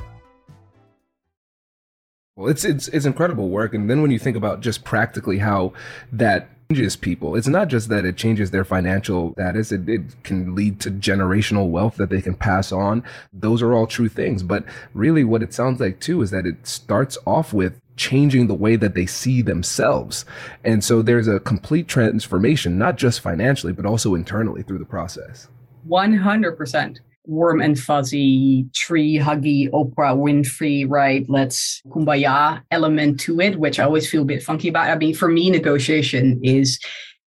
Well, 2.35 2.49
it's 2.49 2.63
it's 2.63 2.87
it's 2.89 3.05
incredible 3.05 3.49
work, 3.49 3.73
and 3.73 3.89
then 3.89 4.01
when 4.01 4.11
you 4.11 4.19
think 4.19 4.37
about 4.37 4.61
just 4.61 4.83
practically 4.83 5.39
how 5.39 5.73
that 6.13 6.49
changes 6.69 6.95
people, 6.95 7.35
it's 7.35 7.47
not 7.47 7.67
just 7.67 7.89
that 7.89 8.05
it 8.05 8.15
changes 8.15 8.51
their 8.51 8.63
financial 8.63 9.33
status; 9.33 9.71
it, 9.71 9.89
it 9.89 10.23
can 10.23 10.55
lead 10.55 10.79
to 10.79 10.91
generational 10.91 11.69
wealth 11.69 11.97
that 11.97 12.09
they 12.09 12.21
can 12.21 12.35
pass 12.35 12.71
on. 12.71 13.03
Those 13.33 13.61
are 13.61 13.73
all 13.73 13.85
true 13.85 14.07
things, 14.07 14.43
but 14.43 14.63
really, 14.93 15.23
what 15.23 15.43
it 15.43 15.53
sounds 15.53 15.81
like 15.81 15.99
too 15.99 16.21
is 16.21 16.31
that 16.31 16.45
it 16.45 16.65
starts 16.65 17.17
off 17.27 17.53
with 17.53 17.81
changing 18.01 18.47
the 18.47 18.55
way 18.55 18.75
that 18.75 18.95
they 18.95 19.05
see 19.05 19.43
themselves. 19.43 20.25
And 20.63 20.83
so 20.83 21.03
there's 21.03 21.27
a 21.27 21.39
complete 21.39 21.87
transformation, 21.87 22.79
not 22.79 22.97
just 22.97 23.19
financially, 23.19 23.73
but 23.73 23.85
also 23.85 24.15
internally 24.15 24.63
through 24.63 24.79
the 24.79 24.85
process. 24.85 25.47
100%. 25.87 26.99
Warm 27.25 27.61
and 27.61 27.79
fuzzy, 27.79 28.65
tree 28.73 29.19
huggy, 29.19 29.69
Oprah 29.69 30.17
Winfrey, 30.17 30.89
right? 30.89 31.23
Let's 31.29 31.83
kumbaya 31.89 32.63
element 32.71 33.19
to 33.21 33.39
it, 33.39 33.59
which 33.59 33.79
I 33.79 33.83
always 33.83 34.09
feel 34.09 34.23
a 34.23 34.25
bit 34.25 34.41
funky 34.41 34.69
about. 34.69 34.89
I 34.89 34.95
mean, 34.95 35.13
for 35.13 35.27
me, 35.27 35.51
negotiation 35.51 36.41
is 36.43 36.79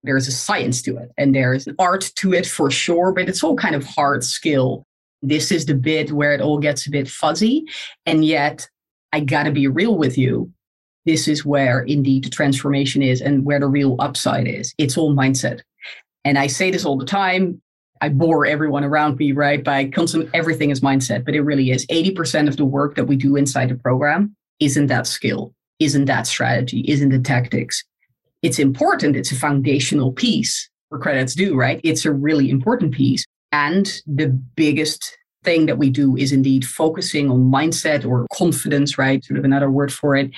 there's 0.04 0.30
a 0.30 0.32
science 0.32 0.82
to 0.84 0.96
it 0.96 1.12
and 1.18 1.36
there's 1.36 1.68
an 1.68 1.76
art 1.78 2.10
to 2.16 2.34
it 2.34 2.48
for 2.48 2.72
sure, 2.72 3.12
but 3.12 3.28
it's 3.28 3.44
all 3.44 3.58
kind 3.58 3.76
of 3.76 3.84
hard 3.84 4.24
skill. 4.24 4.88
This 5.22 5.52
is 5.52 5.66
the 5.66 5.76
bit 5.76 6.14
where 6.14 6.34
it 6.34 6.40
all 6.40 6.58
gets 6.58 6.88
a 6.88 6.90
bit 6.90 7.10
fuzzy. 7.10 7.66
And 8.06 8.24
yet, 8.24 8.70
I 9.12 9.20
got 9.20 9.44
to 9.44 9.52
be 9.52 9.68
real 9.68 9.98
with 9.98 10.18
you 10.18 10.54
this 11.06 11.28
is 11.28 11.46
where 11.46 11.82
indeed 11.82 12.24
the 12.24 12.30
transformation 12.30 13.02
is 13.02 13.22
and 13.22 13.46
where 13.46 13.60
the 13.60 13.68
real 13.68 13.96
upside 14.00 14.48
is. 14.48 14.74
It's 14.78 14.98
all 14.98 15.16
mindset. 15.16 15.62
And 16.24 16.38
I 16.38 16.48
say 16.48 16.72
this 16.72 16.86
all 16.86 16.98
the 16.98 17.06
time. 17.06 17.62
I 18.02 18.10
bore 18.10 18.46
everyone 18.46 18.84
around 18.84 19.18
me, 19.18 19.32
right? 19.32 19.64
By 19.64 19.86
constant 19.86 20.30
everything 20.34 20.72
is 20.72 20.82
mindset, 20.82 21.24
but 21.24 21.36
it 21.36 21.42
really 21.42 21.70
is. 21.72 21.86
80% 21.88 22.48
of 22.48 22.58
the 22.58 22.66
work 22.66 22.96
that 22.96 23.06
we 23.06 23.16
do 23.16 23.36
inside 23.36 23.70
the 23.70 23.76
program 23.76 24.36
isn't 24.60 24.88
that 24.88 25.08
skill, 25.08 25.54
isn't 25.80 26.06
that 26.06 26.26
strategy, 26.28 26.84
isn't 26.88 27.10
the 27.10 27.20
tactics. 27.20 27.84
It's 28.42 28.60
important. 28.60 29.16
It's 29.16 29.32
a 29.32 29.36
foundational 29.36 30.12
piece 30.12 30.70
for 30.90 30.98
credits 30.98 31.36
due, 31.36 31.56
right? 31.56 31.80
It's 31.84 32.06
a 32.06 32.12
really 32.12 32.50
important 32.50 32.94
piece. 32.94 33.24
And 33.52 33.92
the 34.08 34.28
biggest 34.28 35.18
thing 35.44 35.66
that 35.68 35.78
we 35.78 35.90
do 35.90 36.16
is 36.16 36.32
indeed 36.32 36.66
focusing 36.66 37.30
on 37.30 37.52
mindset 37.52 38.06
or 38.06 38.28
confidence, 38.34 38.98
right? 38.98 39.24
Sort 39.24 39.40
of 39.40 39.46
another 39.46 39.70
word 39.70 39.92
for 39.92 40.16
it. 40.16 40.32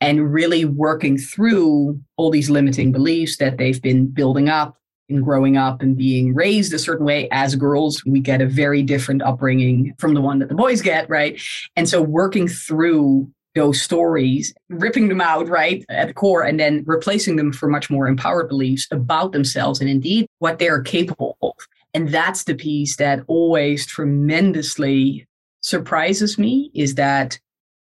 And 0.00 0.32
really 0.32 0.64
working 0.64 1.18
through 1.18 2.00
all 2.16 2.30
these 2.30 2.50
limiting 2.50 2.92
beliefs 2.92 3.38
that 3.38 3.58
they've 3.58 3.82
been 3.82 4.06
building 4.06 4.48
up 4.48 4.76
and 5.08 5.24
growing 5.24 5.56
up 5.56 5.82
and 5.82 5.96
being 5.96 6.34
raised 6.34 6.72
a 6.72 6.78
certain 6.78 7.04
way 7.04 7.28
as 7.30 7.56
girls. 7.56 8.04
We 8.04 8.20
get 8.20 8.40
a 8.40 8.46
very 8.46 8.82
different 8.82 9.22
upbringing 9.22 9.94
from 9.98 10.14
the 10.14 10.20
one 10.20 10.38
that 10.38 10.48
the 10.48 10.54
boys 10.54 10.82
get, 10.82 11.08
right? 11.08 11.40
And 11.76 11.88
so 11.88 12.02
working 12.02 12.46
through 12.46 13.30
those 13.54 13.80
stories, 13.80 14.54
ripping 14.68 15.08
them 15.08 15.20
out, 15.20 15.48
right, 15.48 15.84
at 15.88 16.08
the 16.08 16.14
core, 16.14 16.42
and 16.42 16.60
then 16.60 16.84
replacing 16.86 17.36
them 17.36 17.52
for 17.52 17.68
much 17.68 17.90
more 17.90 18.06
empowered 18.06 18.48
beliefs 18.48 18.86
about 18.92 19.32
themselves 19.32 19.80
and 19.80 19.90
indeed 19.90 20.26
what 20.38 20.58
they're 20.58 20.82
capable 20.82 21.36
of. 21.42 21.54
And 21.94 22.10
that's 22.10 22.44
the 22.44 22.54
piece 22.54 22.96
that 22.96 23.24
always 23.26 23.86
tremendously 23.86 25.26
surprises 25.60 26.38
me 26.38 26.70
is 26.74 26.94
that 26.94 27.40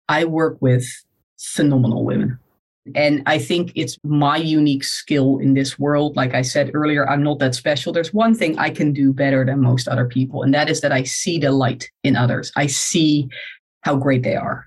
I 0.08 0.24
work 0.24 0.58
with 0.60 0.84
phenomenal 1.42 2.04
women. 2.04 2.38
And 2.96 3.22
I 3.26 3.38
think 3.38 3.72
it's 3.76 3.96
my 4.02 4.36
unique 4.36 4.82
skill 4.82 5.38
in 5.38 5.54
this 5.54 5.78
world. 5.78 6.16
Like 6.16 6.34
I 6.34 6.42
said 6.42 6.72
earlier, 6.74 7.08
I'm 7.08 7.22
not 7.22 7.38
that 7.38 7.54
special. 7.54 7.92
There's 7.92 8.12
one 8.12 8.34
thing 8.34 8.58
I 8.58 8.70
can 8.70 8.92
do 8.92 9.12
better 9.12 9.44
than 9.44 9.60
most 9.60 9.86
other 9.86 10.06
people, 10.06 10.42
and 10.42 10.52
that 10.54 10.68
is 10.68 10.80
that 10.80 10.90
I 10.90 11.04
see 11.04 11.38
the 11.38 11.52
light 11.52 11.88
in 12.02 12.16
others. 12.16 12.50
I 12.56 12.66
see 12.66 13.28
how 13.82 13.96
great 13.96 14.24
they 14.24 14.34
are 14.34 14.66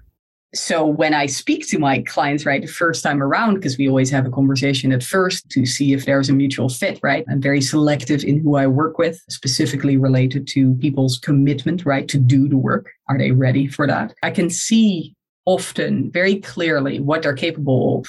so 0.55 0.85
when 0.85 1.13
I 1.13 1.25
speak 1.25 1.67
to 1.67 1.79
my 1.79 1.99
clients, 1.99 2.45
right, 2.45 2.61
the 2.61 2.67
first 2.67 3.03
time 3.03 3.21
around, 3.21 3.55
because 3.55 3.77
we 3.77 3.89
always 3.89 4.09
have 4.09 4.25
a 4.25 4.31
conversation 4.31 4.91
at 4.91 5.03
first 5.03 5.49
to 5.49 5.65
see 5.65 5.93
if 5.93 6.05
there's 6.05 6.29
a 6.29 6.33
mutual 6.33 6.69
fit, 6.69 6.99
right? 7.03 7.25
I'm 7.29 7.41
very 7.41 7.61
selective 7.61 8.23
in 8.23 8.39
who 8.39 8.55
I 8.55 8.67
work 8.67 8.97
with, 8.97 9.21
specifically 9.29 9.97
related 9.97 10.47
to 10.49 10.75
people's 10.75 11.19
commitment, 11.19 11.85
right, 11.85 12.07
to 12.07 12.17
do 12.17 12.47
the 12.47 12.57
work. 12.57 12.89
Are 13.09 13.17
they 13.17 13.31
ready 13.31 13.67
for 13.67 13.85
that? 13.87 14.13
I 14.23 14.31
can 14.31 14.49
see 14.49 15.14
often 15.45 16.11
very 16.11 16.39
clearly 16.39 16.99
what 16.99 17.21
they're 17.21 17.33
capable 17.33 17.99
of. 17.99 18.07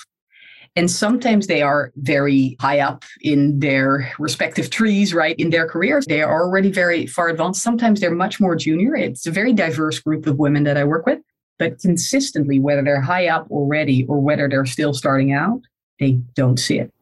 And 0.75 0.91
sometimes 0.91 1.47
they 1.47 1.63
are 1.63 1.91
very 1.97 2.57
high 2.61 2.81
up 2.81 3.05
in 3.23 3.59
their 3.61 4.13
respective 4.19 4.69
trees, 4.69 5.15
right? 5.15 5.35
In 5.39 5.49
their 5.49 5.67
careers, 5.67 6.05
they 6.05 6.21
are 6.21 6.43
already 6.43 6.71
very 6.71 7.07
far 7.07 7.29
advanced. 7.29 7.63
Sometimes 7.63 8.01
they're 8.01 8.15
much 8.15 8.41
more 8.41 8.55
junior. 8.57 8.95
It's 8.95 9.27
a 9.27 9.31
very 9.31 9.55
diverse 9.55 9.99
group 9.99 10.27
of 10.27 10.39
women 10.39 10.65
that 10.65 10.77
I 10.77 10.85
work 10.85 11.07
with 11.07 11.21
but 11.59 11.81
consistently, 11.81 12.59
whether 12.59 12.83
they're 12.83 13.01
high 13.01 13.29
up 13.29 13.51
already 13.51 14.05
or 14.07 14.21
whether 14.21 14.49
they're 14.49 14.67
still 14.67 14.93
starting 14.93 15.33
out, 15.33 15.63
they 15.99 16.13
don't 16.35 16.59
see 16.59 16.79
it. 16.79 16.93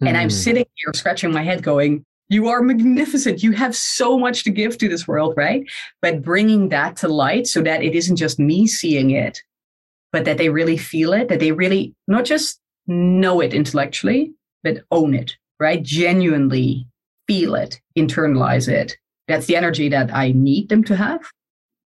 Mm. 0.00 0.08
And 0.08 0.16
I'm 0.16 0.28
hmm. 0.28 0.34
sitting 0.34 0.66
here 0.74 0.92
scratching 0.94 1.32
my 1.32 1.42
head 1.42 1.62
going, 1.62 2.04
you 2.28 2.48
are 2.48 2.62
magnificent. 2.62 3.42
You 3.42 3.52
have 3.52 3.76
so 3.76 4.18
much 4.18 4.44
to 4.44 4.50
give 4.50 4.78
to 4.78 4.88
this 4.88 5.06
world, 5.06 5.34
right? 5.36 5.64
But 6.00 6.22
bringing 6.22 6.70
that 6.70 6.96
to 6.98 7.08
light 7.08 7.46
so 7.46 7.60
that 7.62 7.82
it 7.82 7.94
isn't 7.94 8.16
just 8.16 8.38
me 8.38 8.66
seeing 8.66 9.10
it, 9.10 9.42
but 10.14 10.26
that 10.26 10.38
they 10.38 10.48
really 10.48 10.76
feel 10.76 11.12
it, 11.12 11.28
that 11.28 11.40
they 11.40 11.50
really 11.50 11.92
not 12.06 12.24
just 12.24 12.60
know 12.86 13.40
it 13.40 13.52
intellectually, 13.52 14.32
but 14.62 14.84
own 14.92 15.12
it, 15.12 15.36
right? 15.58 15.82
Genuinely 15.82 16.86
feel 17.26 17.56
it, 17.56 17.80
internalize 17.98 18.68
it. 18.68 18.96
That's 19.26 19.46
the 19.46 19.56
energy 19.56 19.88
that 19.88 20.14
I 20.14 20.30
need 20.30 20.68
them 20.68 20.84
to 20.84 20.94
have. 20.94 21.20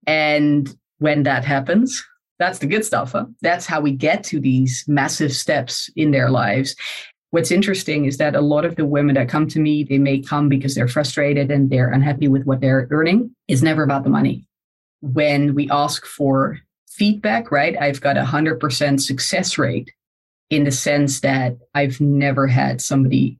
And 0.05 0.71
when 0.99 1.23
that 1.23 1.43
happens, 1.43 2.05
that's 2.37 2.59
the 2.59 2.67
good 2.67 2.85
stuff. 2.85 3.13
Huh? 3.13 3.25
That's 3.41 3.65
how 3.65 3.81
we 3.81 3.93
get 3.93 4.23
to 4.25 4.39
these 4.39 4.85
massive 4.87 5.33
steps 5.33 5.89
in 5.95 6.11
their 6.11 6.29
lives. 6.29 6.75
What's 7.31 7.49
interesting 7.49 8.05
is 8.05 8.17
that 8.17 8.35
a 8.35 8.41
lot 8.41 8.63
of 8.63 8.75
the 8.75 8.85
women 8.85 9.15
that 9.15 9.27
come 9.27 9.47
to 9.47 9.59
me, 9.59 9.83
they 9.83 9.97
may 9.97 10.19
come 10.19 10.49
because 10.49 10.75
they're 10.75 10.87
frustrated 10.87 11.49
and 11.49 11.71
they're 11.71 11.91
unhappy 11.91 12.27
with 12.27 12.43
what 12.43 12.61
they're 12.61 12.87
earning. 12.91 13.35
It's 13.47 13.63
never 13.63 13.81
about 13.81 14.03
the 14.03 14.11
money. 14.11 14.45
When 15.01 15.55
we 15.55 15.67
ask 15.71 16.05
for 16.05 16.59
feedback, 16.89 17.51
right, 17.51 17.75
I've 17.79 18.01
got 18.01 18.17
a 18.17 18.23
100% 18.23 18.99
success 18.99 19.57
rate 19.57 19.93
in 20.49 20.63
the 20.63 20.71
sense 20.71 21.21
that 21.21 21.57
I've 21.73 22.01
never 22.01 22.47
had 22.47 22.81
somebody 22.81 23.37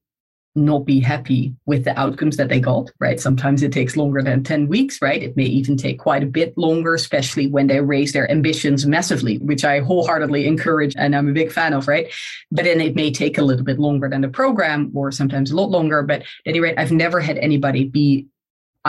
not 0.55 0.85
be 0.85 0.99
happy 0.99 1.55
with 1.65 1.83
the 1.83 1.97
outcomes 1.97 2.37
that 2.37 2.49
they 2.49 2.59
got, 2.59 2.89
right? 2.99 3.19
Sometimes 3.19 3.63
it 3.63 3.71
takes 3.71 3.95
longer 3.95 4.21
than 4.21 4.43
10 4.43 4.67
weeks, 4.67 5.01
right? 5.01 5.21
It 5.21 5.37
may 5.37 5.45
even 5.45 5.77
take 5.77 5.99
quite 5.99 6.23
a 6.23 6.27
bit 6.27 6.57
longer, 6.57 6.95
especially 6.95 7.47
when 7.47 7.67
they 7.67 7.79
raise 7.81 8.13
their 8.13 8.29
ambitions 8.29 8.85
massively, 8.85 9.37
which 9.37 9.63
I 9.63 9.79
wholeheartedly 9.79 10.47
encourage 10.47 10.95
and 10.97 11.15
I'm 11.15 11.29
a 11.29 11.33
big 11.33 11.51
fan 11.51 11.73
of, 11.73 11.87
right? 11.87 12.11
But 12.51 12.65
then 12.65 12.81
it 12.81 12.95
may 12.95 13.11
take 13.11 13.37
a 13.37 13.43
little 13.43 13.63
bit 13.63 13.79
longer 13.79 14.09
than 14.09 14.21
the 14.21 14.27
program 14.27 14.91
or 14.93 15.11
sometimes 15.11 15.51
a 15.51 15.55
lot 15.55 15.69
longer. 15.69 16.01
But 16.03 16.21
at 16.21 16.27
any 16.45 16.59
rate, 16.59 16.75
I've 16.77 16.91
never 16.91 17.19
had 17.19 17.37
anybody 17.37 17.85
be 17.85 18.27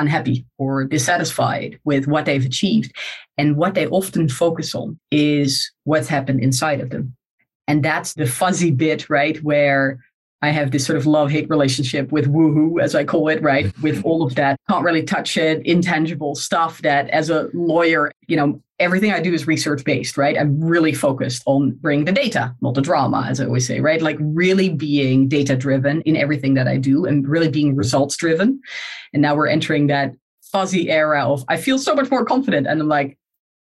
unhappy 0.01 0.45
or 0.59 0.85
dissatisfied 0.85 1.79
with 1.85 2.07
what 2.07 2.25
they've 2.25 2.45
achieved. 2.45 2.93
And 3.39 3.57
what 3.57 3.75
they 3.75 3.87
often 3.87 4.29
focus 4.29 4.75
on 4.75 4.99
is 5.11 5.71
what's 5.85 6.09
happened 6.09 6.41
inside 6.41 6.81
of 6.81 6.91
them. 6.91 7.17
And 7.69 7.85
that's 7.85 8.15
the 8.15 8.27
fuzzy 8.27 8.71
bit, 8.71 9.09
right? 9.09 9.37
Where 9.43 10.01
I 10.43 10.51
have 10.51 10.71
this 10.71 10.87
sort 10.87 10.97
of 10.97 11.07
love 11.07 11.31
hate 11.31 11.49
relationship 11.51 12.11
with 12.13 12.27
woohoo, 12.27 12.81
as 12.81 12.95
I 12.95 13.05
call 13.05 13.29
it, 13.29 13.43
right? 13.43 13.73
with 13.83 14.05
all 14.05 14.23
of 14.23 14.35
that, 14.37 14.59
can't 14.69 14.85
really 14.85 15.03
touch 15.03 15.37
it, 15.37 15.65
intangible 15.67 16.35
stuff 16.35 16.83
that 16.83 17.09
as 17.11 17.31
a 17.31 17.49
lawyer, 17.53 18.11
you 18.27 18.37
know, 18.37 18.61
everything 18.79 19.13
I 19.13 19.21
do 19.21 19.35
is 19.35 19.47
research 19.47 19.85
based, 19.85 20.17
right? 20.17 20.39
I'm 20.39 20.59
really 20.59 20.95
focused 20.95 21.43
on 21.45 21.73
bringing 21.83 22.07
the 22.07 22.13
data, 22.13 22.55
not 22.63 22.75
the 22.75 22.81
drama, 22.81 23.27
as 23.29 23.41
I 23.41 23.45
always 23.45 23.67
say, 23.67 23.81
right? 23.81 24.01
Like 24.01 24.17
really 24.21 24.71
being 24.71 25.29
data 25.29 25.55
driven 25.55 26.01
in 26.03 26.17
everything 26.17 26.55
that 26.55 26.67
I 26.67 26.79
do 26.79 27.05
and 27.05 27.29
really 27.29 27.51
being 27.51 27.77
results 27.77 28.17
driven. 28.17 28.61
And 29.13 29.21
now 29.21 29.35
we're 29.35 29.49
entering 29.49 29.89
that 29.89 30.15
fuzzy 30.51 30.91
era 30.91 31.31
of 31.31 31.45
I 31.49 31.59
feel 31.59 31.79
so 31.79 31.95
much 31.95 32.11
more 32.11 32.25
confident. 32.25 32.67
And 32.67 32.81
I'm 32.81 32.89
like, 32.89 33.19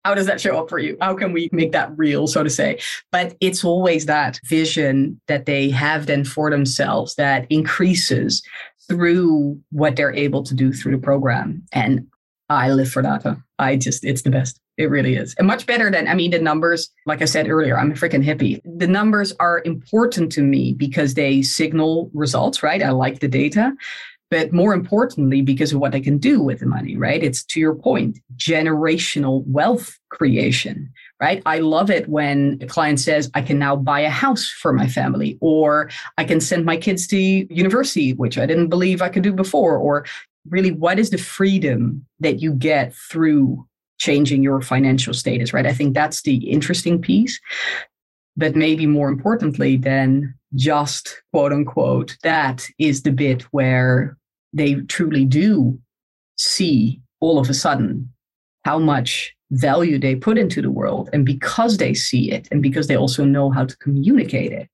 how 0.06 0.14
does 0.14 0.28
that 0.28 0.40
show 0.40 0.56
up 0.58 0.70
for 0.70 0.78
you? 0.78 0.96
How 1.02 1.16
can 1.16 1.34
we 1.34 1.50
make 1.52 1.72
that 1.72 1.92
real, 1.98 2.28
so 2.28 2.44
to 2.44 2.50
say? 2.50 2.80
But 3.12 3.36
it's 3.42 3.66
always 3.66 4.06
that 4.06 4.40
vision 4.46 5.20
that 5.28 5.48
they 5.48 5.72
have 5.72 6.06
then 6.06 6.24
for 6.24 6.52
themselves 6.52 7.16
that 7.16 7.48
increases 7.50 8.44
through 8.88 9.60
what 9.72 9.96
they're 9.96 10.14
able 10.14 10.44
to 10.44 10.54
do 10.54 10.72
through 10.72 10.92
the 10.92 11.02
program. 11.02 11.64
And 11.74 12.08
I 12.50 12.70
live 12.70 12.92
for 12.92 13.02
that. 13.02 13.26
I 13.58 13.78
just, 13.78 14.06
it's 14.06 14.22
the 14.22 14.30
best. 14.30 14.60
It 14.78 14.92
really 14.92 15.16
is. 15.16 15.34
And 15.40 15.48
much 15.48 15.66
better 15.66 15.90
than, 15.90 16.08
I 16.08 16.14
mean, 16.14 16.30
the 16.30 16.40
numbers, 16.40 16.92
like 17.08 17.24
I 17.24 17.26
said 17.26 17.50
earlier, 17.50 17.76
I'm 17.76 17.92
a 17.92 17.96
freaking 17.96 18.24
hippie. 18.24 18.62
The 18.64 18.88
numbers 18.88 19.34
are 19.40 19.64
important 19.66 20.32
to 20.34 20.44
me 20.44 20.74
because 20.74 21.16
they 21.16 21.42
signal 21.42 22.12
results, 22.14 22.62
right? 22.62 22.84
I 22.84 22.92
like 22.92 23.22
the 23.22 23.28
data 23.28 23.74
but 24.32 24.52
more 24.52 24.74
importantly, 24.74 25.42
because 25.42 25.72
of 25.72 25.80
what 25.80 25.92
they 25.92 26.02
can 26.02 26.18
do 26.18 26.42
with 26.42 26.60
the 26.60 26.66
money, 26.66 26.98
right? 26.98 27.24
It's 27.24 27.44
to 27.46 27.60
your 27.60 27.76
point, 27.76 28.20
generational 28.36 29.46
wealth 29.46 29.98
creation, 30.10 30.92
right? 31.22 31.42
I 31.46 31.60
love 31.60 31.90
it 31.90 32.10
when 32.10 32.58
a 32.62 32.66
client 32.66 33.00
says, 33.00 33.30
I 33.34 33.42
can 33.42 33.60
now 33.60 33.76
buy 33.76 34.02
a 34.02 34.10
house 34.10 34.50
for 34.50 34.74
my 34.74 34.88
family, 34.88 35.38
or 35.42 35.90
I 36.18 36.24
can 36.24 36.42
send 36.42 36.66
my 36.66 36.78
kids 36.78 37.08
to 37.08 37.18
university, 37.18 38.14
which 38.14 38.38
I 38.38 38.46
didn't 38.46 38.70
believe 38.70 39.02
I 39.02 39.10
could 39.10 39.24
do 39.24 39.34
before, 39.34 39.78
or 39.78 40.06
really, 40.50 40.72
what 40.72 41.00
is 41.00 41.10
the 41.10 41.18
freedom 41.18 42.06
that 42.20 42.42
you 42.42 42.54
get 42.54 42.94
through 42.94 43.66
changing 43.98 44.44
your 44.44 44.62
financial 44.62 45.14
status, 45.14 45.54
right? 45.54 45.66
I 45.66 45.74
think 45.74 45.94
that's 45.94 46.24
the 46.24 46.36
interesting 46.50 47.02
piece. 47.02 47.40
But 48.38 48.56
maybe 48.56 48.86
more 48.86 49.10
importantly 49.10 49.78
than 49.78 50.34
just 50.56 51.22
quote 51.32 51.54
unquote, 51.54 52.18
that 52.24 52.68
is 52.78 53.04
the 53.04 53.12
bit 53.12 53.44
where 53.52 54.18
they 54.54 54.76
truly 54.88 55.26
do 55.26 55.80
see 56.38 57.02
all 57.20 57.40
of 57.40 57.50
a 57.50 57.54
sudden 57.54 58.12
how 58.64 58.80
much 58.80 59.34
value 59.52 60.00
they 60.00 60.16
put 60.16 60.38
into 60.38 60.62
the 60.62 60.72
world. 60.72 61.10
And 61.14 61.26
because 61.26 61.78
they 61.78 61.94
see 61.94 62.32
it 62.32 62.48
and 62.52 62.62
because 62.62 62.88
they 62.88 62.98
also 62.98 63.24
know 63.24 63.52
how 63.52 63.66
to 63.66 63.78
communicate 63.78 64.52
it, 64.52 64.70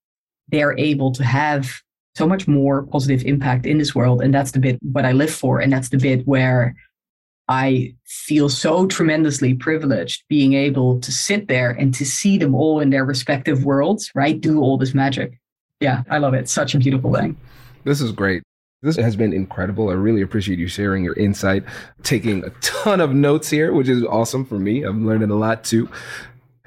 they 0.50 0.64
are 0.64 0.78
able 0.78 1.12
to 1.14 1.24
have 1.24 1.82
so 2.16 2.28
much 2.28 2.48
more 2.48 2.84
positive 2.84 3.24
impact 3.24 3.66
in 3.66 3.78
this 3.78 3.96
world. 3.96 4.22
And 4.22 4.34
that's 4.34 4.52
the 4.52 4.60
bit 4.60 4.80
what 4.82 5.06
I 5.06 5.12
live 5.12 5.32
for. 5.32 5.60
And 5.60 5.72
that's 5.72 5.90
the 5.90 5.98
bit 5.98 6.28
where 6.28 6.76
I 7.52 7.94
feel 8.06 8.48
so 8.48 8.88
tremendously 8.88 9.54
privileged 9.54 10.24
being 10.30 10.54
able 10.54 11.02
to 11.02 11.12
sit 11.12 11.50
there 11.50 11.72
and 11.72 11.94
to 11.96 12.06
see 12.06 12.38
them 12.38 12.56
all 12.56 12.80
in 12.80 12.92
their 12.92 13.04
respective 13.04 13.66
worlds, 13.66 14.10
right? 14.16 14.40
Do 14.40 14.62
all 14.62 14.78
this 14.78 14.94
magic. 14.94 15.38
Yeah, 15.82 16.04
I 16.10 16.20
love 16.20 16.34
it. 16.34 16.48
Such 16.48 16.76
a 16.76 16.80
beautiful 16.80 17.14
thing. 17.14 17.36
This 17.84 18.00
is 18.00 18.14
great. 18.14 18.42
This 18.84 18.96
has 18.96 19.18
been 19.18 19.34
incredible. 19.34 19.90
I 19.90 19.96
really 19.96 20.22
appreciate 20.22 20.60
you 20.60 20.68
sharing 20.70 21.04
your 21.04 21.16
insight, 21.16 21.66
taking 22.04 22.42
a 22.46 22.52
ton 22.62 23.02
of 23.02 23.14
notes 23.14 23.50
here, 23.50 23.74
which 23.74 23.90
is 23.90 24.02
awesome 24.06 24.46
for 24.46 24.58
me. 24.58 24.84
I'm 24.84 25.06
learning 25.06 25.30
a 25.30 25.36
lot 25.36 25.66
too. 25.66 25.90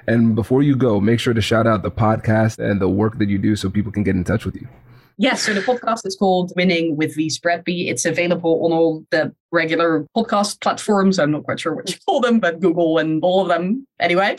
And 0.07 0.35
before 0.35 0.63
you 0.63 0.77
go, 0.77 1.01
make 1.01 1.19
sure 1.19 1.33
to 1.33 1.41
shout 1.41 1.67
out 1.67 1.83
the 1.83 1.91
podcast 1.91 2.59
and 2.59 2.79
the 2.79 2.91
work 2.91 3.17
that 3.21 3.31
you 3.31 3.39
do 3.39 3.57
so 3.57 3.71
people 3.71 3.91
can 3.91 4.03
get 4.03 4.17
in 4.17 4.25
touch 4.25 4.45
with 4.45 4.55
you. 4.55 4.69
Yes, 5.17 5.43
so 5.43 5.55
the 5.55 5.61
podcast 5.61 6.05
is 6.07 6.17
called 6.17 6.53
Winning 6.57 6.97
with 6.97 7.17
Wies 7.17 7.39
Bratby. 7.39 7.89
It's 7.89 8.05
available 8.05 8.65
on 8.65 8.73
all 8.73 9.07
the 9.11 9.33
regular 9.53 10.05
podcast 10.17 10.61
platforms. 10.61 11.21
I'm 11.21 11.31
not 11.31 11.45
quite 11.45 11.61
sure 11.61 11.73
what 11.75 11.89
you 11.89 11.95
call 12.07 12.21
them, 12.21 12.41
but 12.41 12.59
Google 12.59 12.99
and 12.99 13.23
all 13.23 13.43
of 13.43 13.49
them. 13.49 13.87
Anyway, 14.01 14.37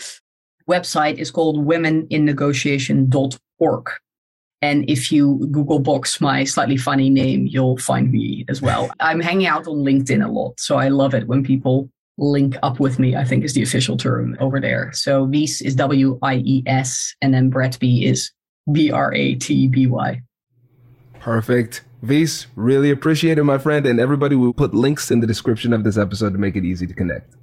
website 0.70 1.18
is 1.18 1.32
called 1.32 1.66
womeninnegotiation.org. 1.66 3.90
And 4.62 4.90
if 4.90 5.12
you 5.12 5.48
Google 5.52 5.80
box 5.80 6.20
my 6.20 6.44
slightly 6.44 6.78
funny 6.78 7.10
name, 7.10 7.48
you'll 7.48 7.78
find 7.78 8.12
me 8.12 8.44
as 8.50 8.62
well. 8.62 8.92
I'm 9.00 9.22
hanging 9.22 9.48
out 9.48 9.68
on 9.68 9.78
LinkedIn 9.78 10.26
a 10.26 10.30
lot. 10.30 10.60
So 10.60 10.76
I 10.78 10.90
love 10.90 11.14
it 11.14 11.28
when 11.28 11.44
people 11.44 11.90
link 12.18 12.56
up 12.64 12.80
with 12.80 12.98
me, 12.98 13.16
I 13.16 13.26
think 13.26 13.44
is 13.44 13.54
the 13.54 13.64
official 13.64 13.98
term 13.98 14.38
over 14.40 14.60
there. 14.60 14.92
So 14.94 15.28
Wies 15.28 15.62
is 15.62 15.76
W 15.76 16.18
I 16.22 16.38
E 16.38 16.64
S, 16.66 17.14
and 17.22 17.34
then 17.34 17.52
Bratby 17.52 18.04
is 18.04 18.32
B 18.72 18.92
R 18.92 19.14
A 19.14 19.36
T 19.36 19.68
B 19.68 19.88
Y. 19.88 20.22
Perfect. 21.26 21.82
Wies, 22.04 22.46
really 22.56 22.92
appreciate 22.92 23.40
it, 23.40 23.44
my 23.46 23.58
friend. 23.58 23.88
And 23.88 24.00
everybody 24.00 24.36
will 24.36 24.54
put 24.54 24.76
links 24.76 25.10
in 25.10 25.22
the 25.22 25.26
description 25.26 25.74
of 25.74 25.84
this 25.84 25.98
episode 25.98 26.34
to 26.34 26.38
make 26.38 26.56
it 26.56 26.64
easy 26.64 26.86
to 26.86 26.94
connect. 26.94 27.34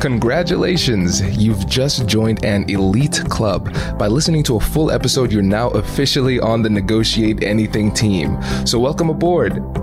Congratulations! 0.00 1.20
You've 1.38 1.66
just 1.66 2.06
joined 2.06 2.44
an 2.44 2.68
elite 2.68 3.22
club. 3.28 3.74
By 3.98 4.06
listening 4.06 4.42
to 4.44 4.56
a 4.56 4.60
full 4.60 4.90
episode, 4.90 5.32
you're 5.32 5.42
now 5.42 5.70
officially 5.70 6.40
on 6.40 6.62
the 6.62 6.70
Negotiate 6.70 7.42
Anything 7.42 7.92
team. 7.92 8.38
So, 8.66 8.78
welcome 8.78 9.10
aboard. 9.10 9.54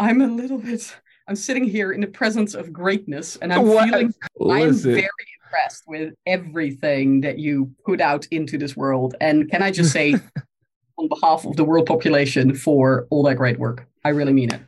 I'm 0.00 0.22
a 0.22 0.26
little 0.26 0.56
bit. 0.58 0.96
I'm 1.28 1.36
sitting 1.36 1.62
here 1.64 1.92
in 1.92 2.00
the 2.00 2.06
presence 2.06 2.54
of 2.54 2.72
greatness, 2.72 3.36
and 3.36 3.52
I'm 3.52 3.66
What? 3.66 3.90
feeling. 3.90 4.14
I 4.50 4.60
am 4.62 4.72
very 4.72 5.06
impressed 5.44 5.84
with 5.86 6.14
everything 6.26 7.20
that 7.20 7.38
you 7.38 7.70
put 7.84 8.00
out 8.00 8.26
into 8.30 8.56
this 8.56 8.74
world. 8.74 9.14
And 9.20 9.48
can 9.50 9.62
I 9.62 9.70
just 9.70 9.92
say, 9.92 10.14
on 10.98 11.08
behalf 11.08 11.44
of 11.44 11.56
the 11.56 11.64
world 11.64 11.86
population, 11.86 12.54
for 12.54 13.06
all 13.10 13.22
that 13.24 13.36
great 13.36 13.58
work, 13.58 13.86
I 14.02 14.08
really 14.08 14.32
mean 14.32 14.52
it. 14.54 14.60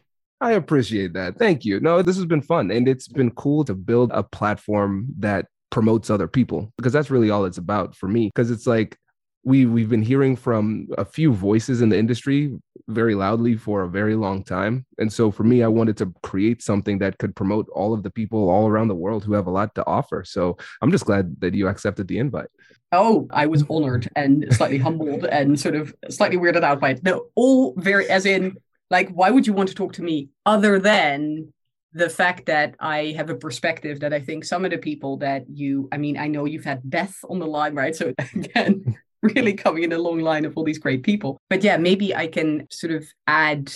I 0.42 0.53
appreciate 0.53 1.14
that. 1.14 1.38
Thank 1.38 1.64
you. 1.64 1.81
No, 1.81 2.03
this 2.03 2.16
has 2.16 2.27
been 2.27 2.42
fun 2.42 2.71
and 2.71 2.87
it's 2.87 3.09
been 3.09 3.31
cool 3.31 3.64
to 3.64 3.75
build 3.75 4.11
a 4.12 4.23
platform 4.23 5.07
that 5.21 5.47
promotes 5.71 6.11
other 6.11 6.29
people 6.29 6.71
because 6.77 6.92
that's 6.92 7.11
really 7.11 7.31
all 7.31 7.45
it's 7.47 7.59
about 7.59 7.95
for 7.97 8.09
me 8.09 8.31
because 8.35 8.51
it's 8.51 8.66
like 8.66 8.99
we 9.44 9.66
we've 9.66 9.88
been 9.88 10.02
hearing 10.02 10.37
from 10.37 10.87
a 10.98 11.05
few 11.05 11.33
voices 11.33 11.83
in 11.83 11.88
the 11.88 11.98
industry 11.98 12.57
very 12.88 13.14
loudly 13.14 13.57
for 13.57 13.83
a 13.83 13.88
very 13.88 14.14
long 14.14 14.42
time 14.42 14.85
and 14.98 15.12
so 15.12 15.31
for 15.31 15.44
me 15.44 15.62
I 15.62 15.68
wanted 15.68 15.96
to 15.98 16.12
create 16.22 16.62
something 16.62 16.98
that 16.98 17.18
could 17.18 17.35
promote 17.35 17.68
all 17.70 17.92
of 17.94 18.02
the 18.02 18.11
people 18.11 18.50
all 18.50 18.68
around 18.68 18.88
the 18.88 18.94
world 18.94 19.24
who 19.24 19.33
have 19.35 19.46
a 19.46 19.50
lot 19.50 19.74
to 19.74 19.87
offer. 19.87 20.24
So 20.24 20.57
I'm 20.81 20.90
just 20.90 21.07
glad 21.07 21.40
that 21.40 21.55
you 21.55 21.68
accepted 21.68 22.09
the 22.09 22.18
invite. 22.18 22.48
Oh, 22.92 23.26
I 23.31 23.46
was 23.46 23.64
honored 23.70 24.09
and 24.16 24.46
slightly 24.50 24.78
humbled 24.78 25.24
and 25.24 25.59
sort 25.59 25.74
of 25.74 25.94
slightly 26.11 26.37
weirded 26.37 26.62
out 26.62 26.81
by 26.81 26.90
it. 26.90 27.02
No, 27.02 27.26
all 27.35 27.74
very, 27.76 28.09
as 28.09 28.26
in, 28.26 28.57
like, 28.90 29.09
why 29.11 29.31
would 29.31 29.46
you 29.46 29.55
want 29.55 29.70
to 29.70 29.74
talk 29.74 29.94
to 29.94 30.02
me 30.02 30.28
other 30.44 30.78
than 30.78 31.52
the 31.94 32.11
fact 32.11 32.46
that 32.46 32.74
I 32.81 33.14
have 33.16 33.31
a 33.31 33.35
perspective 33.35 34.00
that 34.00 34.12
I 34.12 34.20
think 34.20 34.44
some 34.44 34.64
of 34.64 34.70
the 34.70 34.78
people 34.78 35.18
that 35.18 35.44
you, 35.48 35.88
I 35.90 35.96
mean, 35.96 36.18
I 36.18 36.26
know 36.26 36.44
you've 36.44 36.64
had 36.64 36.81
Beth 36.85 37.16
on 37.28 37.38
the 37.38 37.46
line, 37.46 37.74
right? 37.74 37.96
So 37.96 38.12
again, 38.35 38.98
really 39.23 39.55
coming 39.55 39.85
in 39.85 39.93
a 39.93 39.99
long 39.99 40.21
line 40.21 40.45
of 40.45 40.57
all 40.57 40.65
these 40.65 40.79
great 40.79 41.03
people. 41.03 41.41
But 41.49 41.63
yeah, 41.65 41.77
maybe 41.77 42.15
I 42.15 42.27
can 42.27 42.67
sort 42.71 42.93
of 42.93 43.07
add 43.27 43.73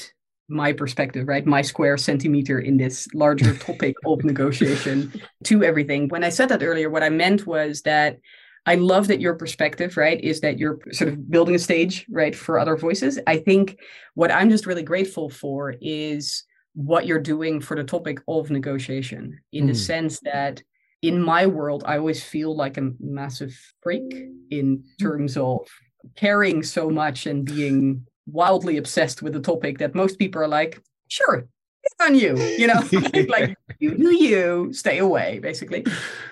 my 0.48 0.72
perspective, 0.72 1.26
right? 1.26 1.46
My 1.46 1.62
square 1.62 1.96
centimeter 1.96 2.58
in 2.60 2.76
this 2.76 3.08
larger 3.14 3.56
topic 3.68 3.96
of 4.04 4.24
negotiation 4.24 5.12
to 5.44 5.64
everything. 5.64 6.08
When 6.08 6.24
I 6.24 6.28
said 6.28 6.48
that 6.50 6.62
earlier, 6.62 6.90
what 6.90 7.02
I 7.02 7.08
meant 7.08 7.46
was 7.46 7.82
that 7.82 8.18
I 8.68 8.74
love 8.74 9.06
that 9.08 9.20
your 9.20 9.34
perspective, 9.34 9.96
right, 9.96 10.20
is 10.20 10.40
that 10.40 10.58
you're 10.58 10.78
sort 10.90 11.12
of 11.12 11.30
building 11.30 11.54
a 11.54 11.58
stage, 11.58 12.04
right, 12.10 12.34
for 12.34 12.58
other 12.58 12.76
voices. 12.76 13.18
I 13.26 13.38
think 13.38 13.78
what 14.14 14.32
I'm 14.32 14.50
just 14.50 14.66
really 14.66 14.82
grateful 14.82 15.30
for 15.30 15.74
is 15.80 16.44
what 16.74 17.06
you're 17.06 17.20
doing 17.20 17.60
for 17.60 17.76
the 17.76 17.84
topic 17.84 18.18
of 18.26 18.50
negotiation 18.50 19.38
in 19.52 19.66
the 19.66 19.72
Mm. 19.72 19.76
sense 19.76 20.20
that 20.24 20.62
in 21.06 21.22
my 21.22 21.46
world, 21.46 21.84
I 21.86 21.98
always 21.98 22.22
feel 22.22 22.54
like 22.54 22.76
a 22.76 22.90
massive 23.00 23.58
freak 23.82 24.12
in 24.50 24.78
mm. 24.78 24.82
terms 25.00 25.36
of 25.36 25.66
caring 26.16 26.62
so 26.62 26.90
much 26.90 27.26
and 27.26 27.44
being 27.44 28.06
wildly 28.26 28.76
obsessed 28.76 29.22
with 29.22 29.32
the 29.32 29.40
topic 29.40 29.78
that 29.78 29.94
most 29.94 30.18
people 30.18 30.40
are 30.42 30.48
like, 30.48 30.82
sure, 31.08 31.46
it's 31.82 31.94
on 32.00 32.14
you, 32.14 32.36
you 32.58 32.66
know, 32.66 32.82
like 33.28 33.56
you 33.78 33.96
do 33.96 34.14
you, 34.14 34.72
stay 34.72 34.98
away, 34.98 35.38
basically. 35.38 35.84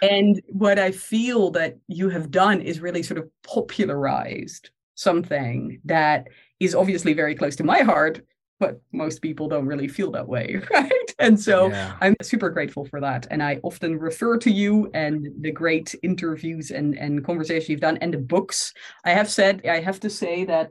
And 0.03 0.41
what 0.49 0.79
I 0.79 0.91
feel 0.91 1.51
that 1.53 1.77
you 1.87 2.09
have 2.09 2.31
done 2.31 2.61
is 2.61 2.81
really 2.81 3.03
sort 3.03 3.19
of 3.19 3.29
popularized 3.43 4.71
something 4.97 5.81
that 5.85 6.29
is 6.61 6.75
obviously 6.75 7.13
very 7.13 7.35
close 7.35 7.57
to 7.57 7.65
my 7.65 7.81
heart, 7.81 8.21
but 8.65 8.81
most 8.93 9.21
people 9.21 9.47
don't 9.47 9.67
really 9.67 9.89
feel 9.89 10.11
that 10.13 10.27
way, 10.27 10.47
right? 10.71 11.09
And 11.19 11.39
so 11.39 11.69
Yeah. 11.69 11.97
I'm 12.01 12.17
super 12.23 12.49
grateful 12.49 12.85
for 12.87 13.01
that. 13.01 13.27
And 13.31 13.43
I 13.43 13.61
often 13.63 13.99
refer 13.99 14.39
to 14.39 14.51
you 14.51 14.91
and 14.95 15.29
the 15.41 15.53
great 15.53 15.95
interviews 16.03 16.71
and, 16.71 16.97
and 16.97 17.25
conversation 17.25 17.73
you've 17.73 17.89
done 17.89 17.99
and 17.99 18.15
the 18.15 18.25
books. 18.35 18.73
I 19.05 19.11
have 19.11 19.29
said, 19.29 19.67
I 19.67 19.81
have 19.81 20.01
to 20.01 20.11
say 20.11 20.47
that 20.47 20.71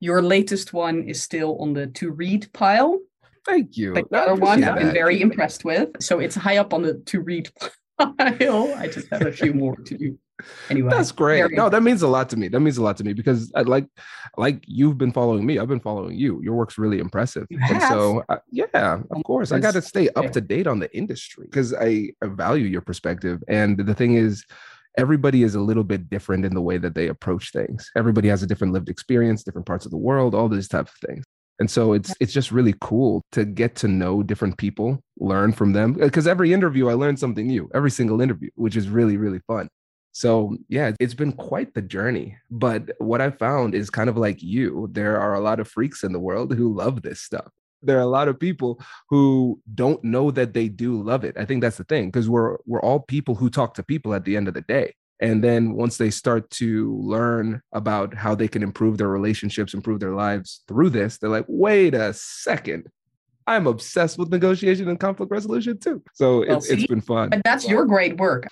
your 0.00 0.22
latest 0.22 0.72
one 0.72 1.08
is 1.12 1.22
still 1.22 1.58
on 1.58 1.74
the 1.74 1.86
to 1.98 2.10
read 2.10 2.50
pile. 2.54 2.98
Thank 3.44 3.76
you. 3.76 3.92
The 3.92 4.06
other 4.12 4.34
one 4.34 4.64
appreciate 4.64 4.68
I've 4.70 4.78
been 4.78 4.94
very 4.94 5.20
impressed 5.20 5.64
with. 5.64 5.88
So 6.00 6.20
it's 6.20 6.34
high 6.34 6.56
up 6.56 6.72
on 6.72 6.82
the 6.82 6.94
to 7.10 7.20
read 7.20 7.50
pile. 7.98 8.74
I 8.82 8.88
just 8.88 9.08
have 9.10 9.26
a 9.26 9.32
few 9.32 9.52
more 9.52 9.76
to 9.76 9.98
do. 9.98 10.18
Anyway. 10.68 10.90
That's 10.90 11.12
great. 11.12 11.52
No, 11.52 11.68
that 11.68 11.82
means 11.82 12.02
a 12.02 12.08
lot 12.08 12.28
to 12.30 12.36
me. 12.36 12.48
That 12.48 12.60
means 12.60 12.76
a 12.76 12.82
lot 12.82 12.96
to 12.98 13.04
me 13.04 13.12
because 13.12 13.52
I 13.54 13.62
like, 13.62 13.86
like 14.36 14.64
you've 14.66 14.98
been 14.98 15.12
following 15.12 15.46
me. 15.46 15.58
I've 15.58 15.68
been 15.68 15.80
following 15.80 16.16
you. 16.16 16.40
Your 16.42 16.54
work's 16.54 16.78
really 16.78 16.98
impressive. 16.98 17.46
And 17.50 17.82
so, 17.82 18.24
uh, 18.28 18.38
yeah, 18.50 19.00
of 19.10 19.22
course, 19.24 19.52
I 19.52 19.58
got 19.58 19.74
to 19.74 19.82
stay 19.82 20.08
up 20.10 20.32
to 20.32 20.40
date 20.40 20.66
on 20.66 20.80
the 20.80 20.94
industry 20.96 21.46
because 21.46 21.72
I, 21.72 22.10
I 22.22 22.26
value 22.26 22.66
your 22.66 22.80
perspective. 22.80 23.42
And 23.48 23.78
the 23.78 23.94
thing 23.94 24.14
is, 24.14 24.44
everybody 24.96 25.42
is 25.42 25.54
a 25.54 25.60
little 25.60 25.84
bit 25.84 26.08
different 26.08 26.44
in 26.44 26.54
the 26.54 26.60
way 26.60 26.78
that 26.78 26.94
they 26.94 27.08
approach 27.08 27.52
things. 27.52 27.90
Everybody 27.96 28.28
has 28.28 28.42
a 28.42 28.46
different 28.46 28.72
lived 28.72 28.88
experience, 28.88 29.42
different 29.42 29.66
parts 29.66 29.84
of 29.84 29.90
the 29.90 29.96
world, 29.96 30.34
all 30.34 30.48
these 30.48 30.68
type 30.68 30.88
of 30.88 31.08
things. 31.08 31.24
And 31.60 31.70
so 31.70 31.92
it's 31.92 32.12
it's 32.18 32.32
just 32.32 32.50
really 32.50 32.74
cool 32.80 33.22
to 33.30 33.44
get 33.44 33.76
to 33.76 33.88
know 33.88 34.24
different 34.24 34.58
people, 34.58 35.00
learn 35.18 35.52
from 35.52 35.72
them. 35.72 35.92
Because 35.92 36.26
every 36.26 36.52
interview, 36.52 36.88
I 36.88 36.94
learn 36.94 37.16
something 37.16 37.46
new. 37.46 37.70
Every 37.72 37.92
single 37.92 38.20
interview, 38.20 38.50
which 38.56 38.76
is 38.76 38.88
really 38.88 39.16
really 39.16 39.40
fun. 39.46 39.68
So 40.14 40.56
yeah, 40.68 40.92
it's 41.00 41.12
been 41.12 41.32
quite 41.32 41.74
the 41.74 41.82
journey. 41.82 42.38
But 42.48 42.92
what 42.98 43.20
I 43.20 43.30
found 43.30 43.74
is 43.74 43.90
kind 43.90 44.08
of 44.08 44.16
like 44.16 44.42
you, 44.42 44.88
there 44.92 45.20
are 45.20 45.34
a 45.34 45.40
lot 45.40 45.58
of 45.58 45.66
freaks 45.66 46.04
in 46.04 46.12
the 46.12 46.20
world 46.20 46.54
who 46.54 46.72
love 46.72 47.02
this 47.02 47.20
stuff. 47.20 47.48
There 47.82 47.98
are 47.98 48.02
a 48.02 48.06
lot 48.06 48.28
of 48.28 48.38
people 48.38 48.80
who 49.10 49.60
don't 49.74 50.02
know 50.04 50.30
that 50.30 50.54
they 50.54 50.68
do 50.68 51.02
love 51.02 51.24
it. 51.24 51.36
I 51.36 51.44
think 51.44 51.62
that's 51.62 51.78
the 51.78 51.84
thing 51.84 52.06
because 52.06 52.30
we're 52.30 52.56
we're 52.64 52.80
all 52.80 53.00
people 53.00 53.34
who 53.34 53.50
talk 53.50 53.74
to 53.74 53.82
people 53.82 54.14
at 54.14 54.24
the 54.24 54.36
end 54.36 54.46
of 54.46 54.54
the 54.54 54.62
day. 54.62 54.94
And 55.20 55.42
then 55.42 55.74
once 55.74 55.96
they 55.96 56.10
start 56.10 56.48
to 56.50 56.96
learn 56.96 57.60
about 57.72 58.14
how 58.14 58.34
they 58.34 58.48
can 58.48 58.62
improve 58.62 58.98
their 58.98 59.08
relationships, 59.08 59.74
improve 59.74 59.98
their 59.98 60.14
lives 60.14 60.62
through 60.68 60.90
this, 60.90 61.18
they're 61.18 61.30
like, 61.30 61.46
wait 61.48 61.94
a 61.94 62.12
second. 62.14 62.86
I'm 63.46 63.66
obsessed 63.66 64.16
with 64.16 64.30
negotiation 64.30 64.88
and 64.88 64.98
conflict 64.98 65.30
resolution 65.30 65.78
too. 65.78 66.02
So 66.14 66.38
Well, 66.46 66.58
it's, 66.58 66.70
it's 66.70 66.82
see? 66.82 66.86
been 66.86 67.00
fun. 67.00 67.30
But 67.30 67.42
that's 67.44 67.68
your 67.68 67.84
great 67.84 68.16
work. 68.16 68.48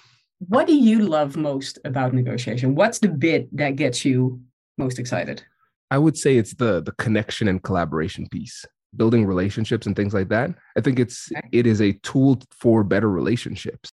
What 0.48 0.66
do 0.66 0.74
you 0.74 1.00
love 1.06 1.36
most 1.36 1.78
about 1.84 2.12
negotiation? 2.14 2.74
What's 2.74 2.98
the 2.98 3.08
bit 3.08 3.54
that 3.56 3.76
gets 3.76 4.04
you 4.04 4.40
most 4.76 4.98
excited? 4.98 5.44
I 5.90 5.98
would 5.98 6.16
say 6.16 6.36
it's 6.36 6.54
the 6.54 6.80
the 6.82 6.92
connection 6.92 7.48
and 7.48 7.62
collaboration 7.62 8.26
piece, 8.28 8.64
building 8.96 9.24
relationships 9.26 9.86
and 9.86 9.94
things 9.94 10.14
like 10.14 10.28
that. 10.30 10.50
I 10.76 10.80
think 10.80 10.98
it's 10.98 11.30
Okay. 11.30 11.48
it 11.52 11.66
is 11.66 11.80
a 11.80 11.92
tool 12.02 12.40
for 12.50 12.82
better 12.82 13.10
relationships. 13.10 13.90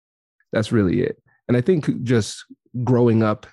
That's 0.53 0.71
really 0.73 1.01
it. 1.03 1.23
And 1.49 1.57
I 1.57 1.61
think 1.61 2.03
just 2.03 2.45
growing 2.83 3.23
up 3.23 3.47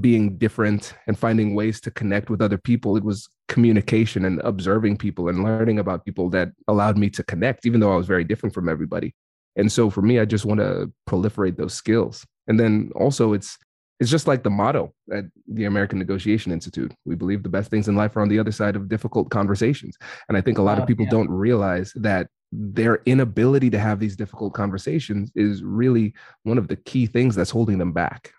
being 0.00 0.38
different 0.38 0.94
and 1.06 1.18
finding 1.18 1.54
ways 1.54 1.80
to 1.82 1.90
connect 1.90 2.30
with 2.30 2.40
other 2.40 2.56
people, 2.58 2.96
it 2.96 3.04
was 3.04 3.28
communication 3.48 4.24
and 4.24 4.40
observing 4.40 4.96
people 4.96 5.28
and 5.28 5.44
learning 5.44 5.78
about 5.78 6.04
people 6.06 6.30
that 6.30 6.48
allowed 6.66 6.96
me 6.96 7.10
to 7.10 7.22
connect 7.22 7.66
even 7.66 7.78
though 7.80 7.92
I 7.92 7.96
was 7.96 8.06
very 8.06 8.24
different 8.24 8.54
from 8.54 8.68
everybody. 8.68 9.14
And 9.54 9.70
so 9.70 9.90
for 9.90 10.00
me, 10.02 10.18
I 10.18 10.24
just 10.24 10.46
want 10.46 10.60
to 10.60 10.90
proliferate 11.06 11.56
those 11.58 11.74
skills. 11.74 12.26
And 12.48 12.58
then 12.58 12.90
also 12.94 13.32
it's 13.32 13.58
it's 14.00 14.10
just 14.10 14.26
like 14.26 14.42
the 14.42 14.50
motto 14.50 14.92
at 15.12 15.26
the 15.46 15.64
American 15.64 15.98
Negotiation 15.98 16.50
Institute. 16.50 16.92
We 17.04 17.14
believe 17.14 17.44
the 17.44 17.48
best 17.48 17.70
things 17.70 17.86
in 17.86 17.94
life 17.94 18.16
are 18.16 18.20
on 18.20 18.28
the 18.28 18.38
other 18.38 18.50
side 18.50 18.74
of 18.74 18.88
difficult 18.88 19.30
conversations. 19.30 19.96
And 20.28 20.36
I 20.36 20.40
think 20.40 20.58
a 20.58 20.62
lot 20.62 20.80
of 20.80 20.88
people 20.88 21.04
yeah. 21.04 21.12
don't 21.12 21.30
realize 21.30 21.92
that 21.94 22.26
their 22.50 22.96
inability 23.06 23.70
to 23.70 23.78
have 23.78 24.00
these 24.00 24.16
difficult 24.16 24.54
conversations 24.54 25.30
is 25.36 25.62
really 25.62 26.14
one 26.42 26.58
of 26.58 26.66
the 26.66 26.74
key 26.74 27.06
things 27.06 27.36
that's 27.36 27.50
holding 27.50 27.78
them 27.78 27.92
back. 27.92 28.32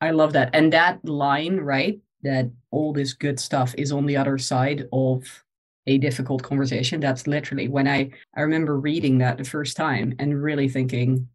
I 0.00 0.10
love 0.10 0.32
that. 0.32 0.50
And 0.52 0.72
that 0.72 1.04
line, 1.04 1.58
right? 1.58 2.00
That 2.22 2.50
all 2.72 2.92
this 2.92 3.12
good 3.12 3.38
stuff 3.38 3.76
is 3.78 3.92
on 3.92 4.06
the 4.06 4.16
other 4.16 4.38
side 4.38 4.88
of 4.92 5.44
a 5.86 5.98
difficult 5.98 6.42
conversation. 6.42 7.00
That's 7.00 7.26
literally 7.26 7.68
when 7.68 7.86
I 7.86 8.10
I 8.34 8.40
remember 8.40 8.78
reading 8.78 9.18
that 9.18 9.38
the 9.38 9.44
first 9.44 9.76
time 9.76 10.14
and 10.18 10.42
really 10.42 10.68
thinking 10.68 11.28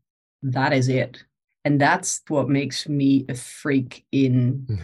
that 0.43 0.73
is 0.73 0.89
it 0.89 1.23
and 1.65 1.79
that's 1.79 2.21
what 2.27 2.49
makes 2.49 2.87
me 2.87 3.25
a 3.29 3.35
freak 3.35 4.05
in 4.11 4.79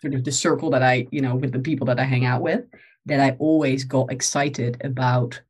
sort 0.00 0.14
of 0.14 0.24
the 0.24 0.32
circle 0.32 0.70
that 0.70 0.82
i 0.82 1.06
you 1.10 1.20
know 1.20 1.34
with 1.34 1.52
the 1.52 1.58
people 1.58 1.86
that 1.86 1.98
i 1.98 2.04
hang 2.04 2.24
out 2.24 2.42
with 2.42 2.64
that 3.06 3.20
i 3.20 3.36
always 3.38 3.84
got 3.84 4.12
excited 4.12 4.80
about 4.84 5.40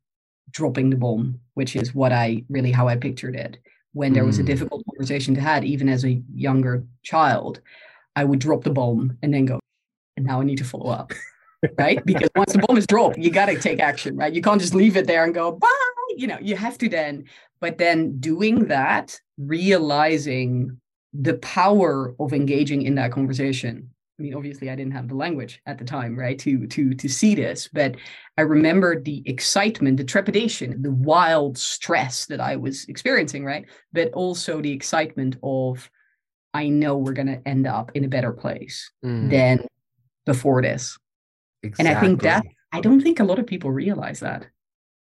dropping 0.51 0.89
the 0.89 0.95
bomb 0.95 1.39
which 1.53 1.75
is 1.75 1.93
what 1.93 2.11
i 2.11 2.43
really 2.49 2.71
how 2.71 2.87
i 2.87 2.95
pictured 2.95 3.35
it. 3.35 3.57
When 3.95 4.13
there 4.13 4.25
was 4.25 4.39
a 4.39 4.41
mm. 4.41 4.47
difficult 4.47 4.83
conversation 4.89 5.35
to 5.35 5.41
have 5.41 5.63
even 5.63 5.87
as 5.87 6.03
a 6.03 6.19
younger 6.33 6.83
child 7.03 7.61
i 8.15 8.23
would 8.23 8.39
drop 8.39 8.63
the 8.63 8.71
bomb 8.71 9.17
and 9.21 9.31
then 9.31 9.45
go 9.45 9.59
and 10.17 10.25
now 10.25 10.41
i 10.41 10.43
need 10.43 10.57
to 10.57 10.63
follow 10.63 10.89
up 10.89 11.13
right? 11.77 12.05
Because 12.05 12.29
once 12.35 12.51
the 12.51 12.59
bomb 12.59 12.77
is 12.77 12.87
dropped 12.87 13.17
you 13.17 13.29
got 13.29 13.45
to 13.45 13.59
take 13.59 13.79
action 13.79 14.17
right? 14.17 14.33
You 14.33 14.41
can't 14.41 14.59
just 14.59 14.73
leave 14.73 14.97
it 14.97 15.07
there 15.07 15.23
and 15.23 15.33
go 15.33 15.51
bye 15.51 15.83
you 16.15 16.27
know 16.27 16.37
you 16.41 16.55
have 16.55 16.77
to 16.77 16.89
then 16.89 17.25
but 17.63 17.77
then 17.77 18.19
doing 18.19 18.65
that 18.67 19.17
realizing 19.37 20.77
the 21.13 21.35
power 21.35 22.13
of 22.19 22.33
engaging 22.33 22.81
in 22.81 22.95
that 22.95 23.11
conversation 23.11 23.89
i 24.19 24.21
mean 24.21 24.33
obviously 24.35 24.69
i 24.69 24.75
didn't 24.75 24.91
have 24.91 25.07
the 25.07 25.15
language 25.15 25.61
at 25.65 25.77
the 25.77 25.85
time 25.85 26.19
right 26.19 26.37
to 26.37 26.67
to 26.67 26.93
to 26.93 27.07
see 27.07 27.33
this 27.33 27.69
but 27.71 27.95
i 28.37 28.41
remember 28.41 28.99
the 29.01 29.23
excitement 29.25 29.95
the 29.95 30.03
trepidation 30.03 30.81
the 30.81 30.91
wild 30.91 31.57
stress 31.57 32.25
that 32.25 32.41
i 32.41 32.53
was 32.55 32.85
experiencing 32.89 33.45
right 33.45 33.65
but 33.93 34.11
also 34.11 34.61
the 34.61 34.71
excitement 34.71 35.37
of 35.41 35.89
i 36.53 36.67
know 36.67 36.97
we're 36.97 37.13
going 37.13 37.33
to 37.35 37.47
end 37.47 37.65
up 37.65 37.91
in 37.95 38.03
a 38.03 38.09
better 38.09 38.33
place 38.33 38.91
mm. 39.05 39.29
than 39.29 39.65
before 40.25 40.61
this 40.61 40.97
exactly. 41.63 41.87
and 41.87 41.97
i 41.97 42.01
think 42.01 42.21
that 42.21 42.43
i 42.73 42.81
don't 42.81 43.01
think 43.01 43.21
a 43.21 43.23
lot 43.23 43.39
of 43.39 43.47
people 43.47 43.71
realize 43.71 44.19
that 44.19 44.47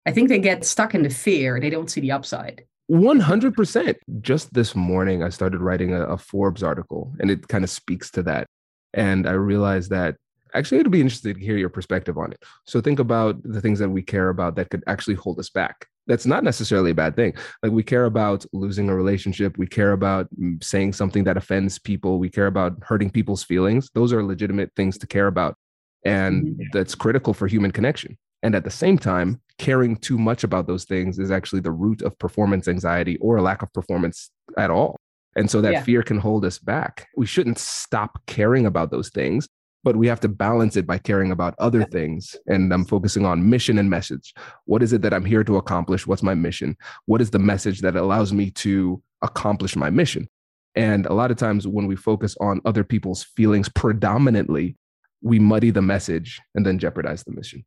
i 0.06 0.12
think 0.12 0.30
they 0.30 0.40
get 0.40 0.66
stuck 0.66 0.94
in 0.96 1.04
the 1.04 1.10
fear 1.10 1.60
they 1.60 1.70
don't 1.70 1.90
see 1.90 2.02
the 2.02 2.12
upside 2.12 2.64
100%. 2.90 3.96
Just 4.22 4.52
this 4.54 4.76
morning, 4.76 5.22
I 5.22 5.30
started 5.30 5.62
writing 5.62 5.94
a, 5.94 6.06
a 6.06 6.18
Forbes 6.18 6.64
article, 6.64 7.14
and 7.20 7.30
it 7.30 7.48
kind 7.48 7.64
of 7.64 7.70
speaks 7.70 8.10
to 8.12 8.24
that. 8.24 8.48
And 8.94 9.28
I 9.28 9.34
realized 9.34 9.92
that 9.92 10.16
actually 10.54 10.80
it'll 10.80 10.92
be 10.92 11.02
interesting 11.02 11.36
to 11.36 11.40
hear 11.40 11.58
your 11.58 11.70
perspective 11.70 12.18
on 12.18 12.32
it. 12.32 12.44
So 12.66 12.82
think 12.82 13.00
about 13.00 13.42
the 13.44 13.62
things 13.62 13.80
that 13.80 13.90
we 13.90 14.02
care 14.02 14.30
about 14.30 14.56
that 14.56 14.70
could 14.70 14.84
actually 14.88 15.16
hold 15.16 15.40
us 15.40 15.50
back. 15.50 15.88
That's 16.08 16.26
not 16.26 16.44
necessarily 16.44 16.92
a 16.92 16.96
bad 16.96 17.16
thing. 17.16 17.36
Like 17.62 17.72
we 17.72 17.84
care 17.84 18.06
about 18.06 18.46
losing 18.52 18.90
a 18.90 18.96
relationship, 18.96 19.60
we 19.60 19.68
care 19.68 19.92
about 19.92 20.28
mm, 20.36 20.64
saying 20.64 20.94
something 20.94 21.24
that 21.26 21.38
offends 21.38 21.78
people, 21.78 22.18
we 22.18 22.30
care 22.30 22.48
about 22.48 22.78
hurting 22.82 23.12
people's 23.12 23.44
feelings. 23.44 23.92
Those 23.94 24.12
are 24.12 24.24
legitimate 24.24 24.72
things 24.76 24.98
to 25.00 25.08
care 25.08 25.28
about. 25.28 25.56
And 26.04 26.48
mm-hmm. 26.48 26.64
that's 26.74 26.96
critical 26.96 27.36
for 27.36 27.46
human 27.46 27.72
connection. 27.72 28.18
And 28.42 28.56
at 28.56 28.64
the 28.64 28.72
same 28.72 28.98
time, 28.98 29.42
caring 29.60 29.98
too 29.98 30.17
much 30.17 30.43
about 30.43 30.65
those 30.65 30.86
things 30.86 31.19
is 31.19 31.30
actually 31.30 31.62
the 31.62 31.72
root 31.72 32.02
of 32.02 32.17
performance 32.17 32.67
anxiety 32.67 33.17
or 33.17 33.38
a 33.38 33.41
lack 33.41 33.62
of 33.62 33.72
performance 33.74 34.32
at 34.58 34.72
all. 34.72 34.95
And 35.36 35.52
so 35.52 35.62
that 35.62 35.74
yeah. 35.74 35.84
fear 35.84 36.02
can 36.02 36.17
hold 36.17 36.43
us 36.43 36.58
back. 36.58 37.08
We 37.15 37.28
shouldn't 37.28 37.60
stop 37.60 38.19
caring 38.26 38.65
about 38.65 38.89
those 38.89 39.10
things, 39.10 39.48
but 39.84 39.95
we 39.95 40.08
have 40.08 40.19
to 40.22 40.28
balance 40.28 40.76
it 40.76 40.88
by 40.88 40.98
caring 40.98 41.32
about 41.32 41.54
other 41.60 41.84
things. 41.84 42.36
And 42.48 42.74
I'm 42.74 42.86
focusing 42.86 43.26
on 43.26 43.50
mission 43.50 43.78
and 43.78 43.89
message. 43.89 44.34
What 44.65 44.82
is 44.82 44.91
it 44.91 45.02
that 45.04 45.13
I'm 45.13 45.26
here 45.26 45.43
to 45.43 45.58
accomplish? 45.58 46.08
What's 46.08 46.24
my 46.24 46.34
mission? 46.34 46.76
What 47.06 47.22
is 47.22 47.30
the 47.30 47.39
message 47.39 47.82
that 47.82 47.95
allows 47.95 48.34
me 48.34 48.50
to 48.52 49.02
accomplish 49.22 49.76
my 49.76 49.89
mission? 49.89 50.28
And 50.76 51.06
a 51.06 51.13
lot 51.13 51.32
of 51.32 51.38
times 51.38 51.67
when 51.67 51.88
we 51.88 51.95
focus 51.95 52.36
on 52.39 52.62
other 52.65 52.84
people's 52.84 53.24
feelings 53.24 53.69
predominantly, 53.69 54.78
we 55.22 55.38
muddy 55.38 55.72
the 55.72 55.82
message 55.82 56.39
and 56.56 56.65
then 56.65 56.80
jeopardize 56.80 57.24
the 57.24 57.32
mission. 57.32 57.65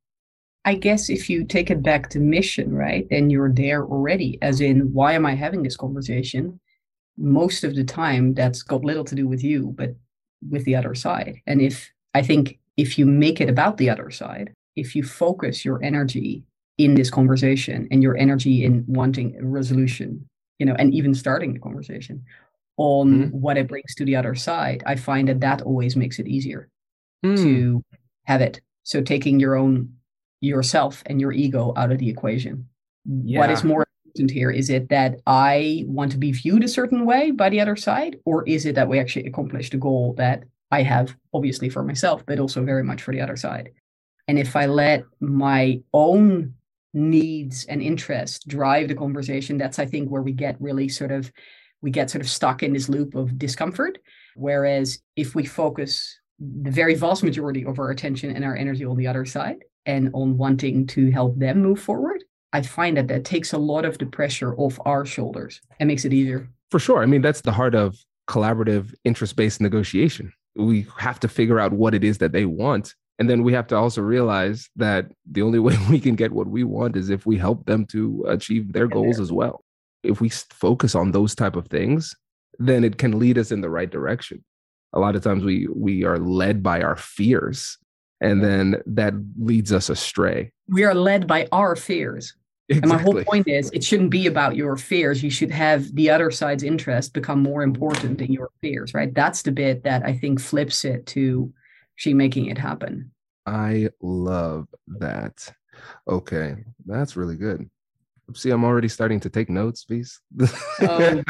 I 0.65 0.75
guess 0.75 1.11
if 1.11 1.29
you 1.29 1.45
take 1.45 1.71
it 1.71 1.83
back 1.83 2.09
to 2.11 2.21
mission, 2.21 2.73
right, 2.73 3.07
then 3.11 3.31
you're 3.31 3.53
there 3.53 3.85
already, 3.85 4.39
as 4.43 4.61
in, 4.61 4.93
why 4.93 5.15
am 5.15 5.27
I 5.27 5.35
having 5.35 5.63
this 5.63 5.77
conversation? 5.77 6.61
Most 7.19 7.65
of 7.65 7.75
the 7.75 7.85
time, 7.85 8.35
that's 8.35 8.63
got 8.63 8.85
little 8.85 9.05
to 9.05 9.15
do 9.15 9.27
with 9.27 9.43
you, 9.43 9.75
but 9.77 9.97
with 10.49 10.65
the 10.65 10.77
other 10.77 10.95
side. 10.95 11.41
And 11.47 11.61
if 11.61 11.91
I 12.15 12.23
think 12.23 12.59
if 12.77 12.99
you 12.99 13.07
make 13.07 13.41
it 13.41 13.51
about 13.51 13.77
the 13.77 13.91
other 13.91 14.11
side, 14.11 14.53
if 14.77 14.95
you 14.95 15.03
focus 15.03 15.65
your 15.65 15.83
energy 15.83 16.45
in 16.79 16.95
this 16.95 17.11
conversation 17.11 17.89
and 17.91 18.03
your 18.03 18.17
energy 18.17 18.65
in 18.65 18.85
wanting 18.87 19.37
a 19.37 19.45
resolution, 19.45 20.29
you 20.59 20.67
know, 20.67 20.75
and 20.79 20.95
even 20.95 21.15
starting 21.15 21.53
the 21.53 21.61
conversation 21.61 22.25
on 22.77 23.11
mm-hmm. 23.11 23.41
what 23.41 23.59
it 23.59 23.69
brings 23.69 23.95
to 23.97 24.05
the 24.05 24.17
other 24.17 24.35
side, 24.35 24.83
I 24.87 24.97
find 24.97 25.29
that 25.29 25.41
that 25.41 25.63
always 25.63 25.97
makes 25.97 26.19
it 26.19 26.27
easier 26.27 26.69
mm. 27.25 27.37
to 27.37 27.85
have 28.25 28.41
it. 28.41 28.61
So 28.85 29.03
taking 29.03 29.39
your 29.39 29.57
own 29.57 29.93
yourself 30.49 31.03
and 31.07 31.21
your 31.21 31.33
ego 31.33 31.73
out 31.77 31.93
of 31.93 31.99
the 31.99 32.09
equation. 32.09 32.69
Yeah. 33.07 33.41
What 33.41 33.51
is 33.51 33.65
more 33.65 33.87
important 34.05 34.31
here? 34.31 34.51
Is 34.51 34.71
it 34.71 34.89
that 34.91 35.21
I 35.27 35.85
want 35.87 36.13
to 36.13 36.19
be 36.19 36.33
viewed 36.33 36.65
a 36.65 36.69
certain 36.69 37.07
way 37.07 37.31
by 37.31 37.49
the 37.49 37.61
other 37.61 37.77
side, 37.77 38.17
or 38.25 38.47
is 38.49 38.67
it 38.67 38.75
that 38.75 38.89
we 38.89 38.99
actually 38.99 39.27
accomplish 39.27 39.71
the 39.71 39.79
goal 39.79 40.15
that 40.19 40.45
I 40.71 40.83
have, 40.83 41.17
obviously 41.33 41.69
for 41.69 41.83
myself, 41.83 42.25
but 42.27 42.39
also 42.39 42.65
very 42.65 42.83
much 42.83 43.03
for 43.03 43.13
the 43.13 43.21
other 43.21 43.37
side? 43.37 43.71
And 44.29 44.39
if 44.39 44.55
I 44.57 44.67
let 44.67 45.05
my 45.21 45.81
own 45.93 46.55
needs 46.95 47.65
and 47.67 47.83
interests 47.83 48.45
drive 48.45 48.89
the 48.89 48.95
conversation, 48.95 49.59
that's 49.59 49.79
I 49.79 49.87
think 49.87 50.11
where 50.11 50.23
we 50.23 50.33
get 50.33 50.61
really 50.61 50.89
sort 50.89 51.13
of 51.13 51.33
we 51.83 51.91
get 51.91 52.11
sort 52.11 52.23
of 52.23 52.31
stuck 52.31 52.63
in 52.63 52.73
this 52.73 52.89
loop 52.89 53.15
of 53.15 53.39
discomfort. 53.39 53.99
Whereas 54.37 54.99
if 55.17 55.35
we 55.35 55.45
focus 55.45 56.19
the 56.39 56.71
very 56.71 56.95
vast 56.95 57.23
majority 57.23 57.65
of 57.65 57.79
our 57.79 57.91
attention 57.91 58.35
and 58.35 58.45
our 58.45 58.57
energy 58.57 58.85
on 58.85 58.97
the 58.97 59.09
other 59.09 59.25
side, 59.25 59.65
and 59.87 60.11
on 60.13 60.37
wanting 60.37 60.87
to 60.89 61.11
help 61.11 61.39
them 61.39 61.63
move 61.63 61.81
forward, 61.81 62.25
I 62.53 62.63
find 62.63 62.97
that 62.97 63.09
that 63.09 63.25
takes 63.25 63.53
a 63.53 63.59
lot 63.59 63.85
of 63.85 63.99
the 63.99 64.07
pressure 64.07 64.55
off 64.57 64.79
our 64.85 65.07
shoulders 65.07 65.61
and 65.81 65.89
makes 65.89 66.05
it 66.05 66.13
easier. 66.13 66.49
For 66.71 66.79
sure. 66.79 67.03
I 67.03 67.07
mean, 67.07 67.23
that's 67.23 67.41
the 67.41 67.53
heart 67.53 67.75
of 67.75 67.99
collaborative 68.29 68.95
interest 69.05 69.37
based 69.37 69.61
negotiation. 69.61 70.33
We 70.55 70.87
have 70.99 71.19
to 71.21 71.29
figure 71.29 71.59
out 71.59 71.73
what 71.73 71.95
it 71.95 72.05
is 72.05 72.19
that 72.19 72.33
they 72.33 72.45
want. 72.45 72.95
And 73.19 73.29
then 73.29 73.43
we 73.43 73.53
have 73.53 73.67
to 73.69 73.77
also 73.77 74.03
realize 74.03 74.69
that 74.77 75.07
the 75.31 75.43
only 75.43 75.59
way 75.67 75.77
we 75.89 76.01
can 76.01 76.15
get 76.15 76.33
what 76.33 76.49
we 76.49 76.65
want 76.65 76.97
is 76.97 77.11
if 77.11 77.27
we 77.27 77.39
help 77.39 77.67
them 77.67 77.87
to 77.87 78.25
achieve 78.29 78.73
their 78.73 78.87
goals 78.87 79.19
as 79.19 79.33
well. 79.33 79.65
If 80.03 80.21
we 80.21 80.29
focus 80.29 80.95
on 80.95 81.13
those 81.13 81.35
type 81.35 81.57
of 81.57 81.69
things, 81.69 82.15
then 82.59 82.85
it 82.85 82.99
can 82.99 83.19
lead 83.19 83.39
us 83.39 83.53
in 83.53 83.61
the 83.61 83.71
right 83.71 83.91
direction. 83.91 84.45
A 84.93 84.99
lot 84.99 85.17
of 85.17 85.23
times 85.23 85.43
we 85.43 85.69
we 85.75 86.05
are 86.05 86.19
led 86.19 86.63
by 86.63 86.83
our 86.83 86.97
fears 86.97 87.79
and 88.23 88.43
then 88.43 88.81
that 88.87 89.15
leads 89.39 89.73
us 89.73 89.91
astray. 89.91 90.53
We 90.69 90.85
are 90.85 90.95
led 90.95 91.27
by 91.27 91.49
our 91.53 91.77
fears. 91.77 92.35
Exactly. 92.69 92.91
And 92.91 92.99
my 92.99 93.03
whole 93.03 93.25
point 93.25 93.49
is 93.49 93.71
it 93.73 93.83
shouldn't 93.83 94.11
be 94.11 94.29
about 94.29 94.55
your 94.57 94.77
fears. 94.77 95.23
You 95.23 95.31
should 95.31 95.51
have 95.51 95.95
the 95.95 96.09
other 96.09 96.31
side's 96.31 96.63
interest 96.63 97.13
become 97.13 97.43
more 97.43 97.63
important 97.63 98.19
than 98.19 98.33
your 98.33 98.51
fears, 98.61 98.95
right? 98.95 99.13
That's 99.13 99.43
the 99.43 99.51
bit 99.51 99.83
that 99.83 100.05
I 100.05 100.15
think 100.15 100.41
flips 100.41 100.85
it 100.85 101.05
to 101.07 101.53
she 101.97 102.15
making 102.15 102.47
it 102.47 102.57
happen. 102.57 103.11
I 103.45 103.91
love 104.01 104.69
that. 104.87 105.53
Okay, 106.09 106.65
that's 106.87 107.17
really 107.17 107.37
good. 107.37 107.69
See, 108.35 108.51
I'm 108.51 108.65
already 108.65 108.89
starting 108.89 109.21
to 109.21 109.29
take 109.29 109.51
notes, 109.51 109.85
please. 109.85 110.21
um, 110.89 111.25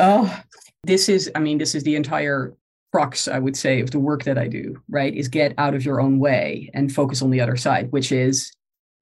oh, 0.00 0.40
this 0.82 1.08
is, 1.08 1.30
I 1.34 1.38
mean, 1.38 1.56
this 1.56 1.74
is 1.74 1.84
the 1.84 1.94
entire 1.94 2.54
crux, 2.96 3.28
I 3.28 3.38
would 3.38 3.58
say, 3.58 3.82
of 3.82 3.90
the 3.90 3.98
work 3.98 4.24
that 4.24 4.38
I 4.38 4.48
do, 4.48 4.82
right, 4.88 5.14
is 5.14 5.28
get 5.28 5.52
out 5.58 5.74
of 5.74 5.84
your 5.84 6.00
own 6.00 6.18
way 6.18 6.70
and 6.72 6.90
focus 6.90 7.20
on 7.20 7.28
the 7.28 7.42
other 7.42 7.54
side, 7.54 7.92
which 7.92 8.10
is 8.10 8.50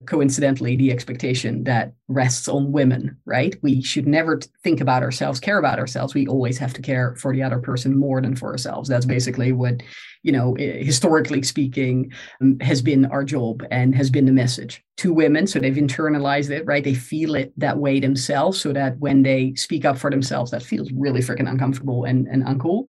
coincidentally 0.05 0.75
the 0.75 0.91
expectation 0.91 1.63
that 1.63 1.93
rests 2.09 2.49
on 2.49 2.73
women, 2.73 3.17
right? 3.25 3.55
We 3.63 3.83
should 3.83 4.09
never 4.09 4.41
think 4.65 4.81
about 4.81 5.05
ourselves, 5.05 5.39
care 5.39 5.59
about 5.59 5.79
ourselves. 5.79 6.13
We 6.13 6.27
always 6.27 6.59
have 6.59 6.73
to 6.73 6.83
care 6.83 7.15
for 7.15 7.33
the 7.33 7.45
other 7.45 7.61
person 7.61 7.97
more 7.97 8.21
than 8.21 8.35
for 8.35 8.51
ourselves. 8.51 8.89
That's 8.89 9.07
basically 9.07 9.53
what, 9.53 9.81
you 10.25 10.33
know, 10.33 10.57
historically 10.59 11.45
speaking, 11.45 12.13
um, 12.43 12.59
has 12.59 12.83
been 12.83 13.07
our 13.07 13.23
job 13.23 13.63
and 13.71 13.95
has 13.95 14.11
been 14.11 14.27
the 14.27 14.33
message 14.33 14.83
to 14.97 15.15
women. 15.15 15.47
So 15.47 15.61
they've 15.61 15.73
internalized 15.73 16.51
it, 16.51 16.67
right? 16.67 16.83
They 16.83 16.95
feel 16.95 17.37
it 17.37 17.53
that 17.59 17.79
way 17.79 18.01
themselves 18.01 18.61
so 18.61 18.73
that 18.73 18.99
when 18.99 19.23
they 19.23 19.55
speak 19.55 19.85
up 19.85 19.99
for 19.99 20.11
themselves, 20.11 20.51
that 20.51 20.65
feels 20.65 20.91
really 20.91 21.21
freaking 21.21 21.49
uncomfortable 21.49 22.03
and, 22.03 22.27
and 22.27 22.43
uncool 22.45 22.89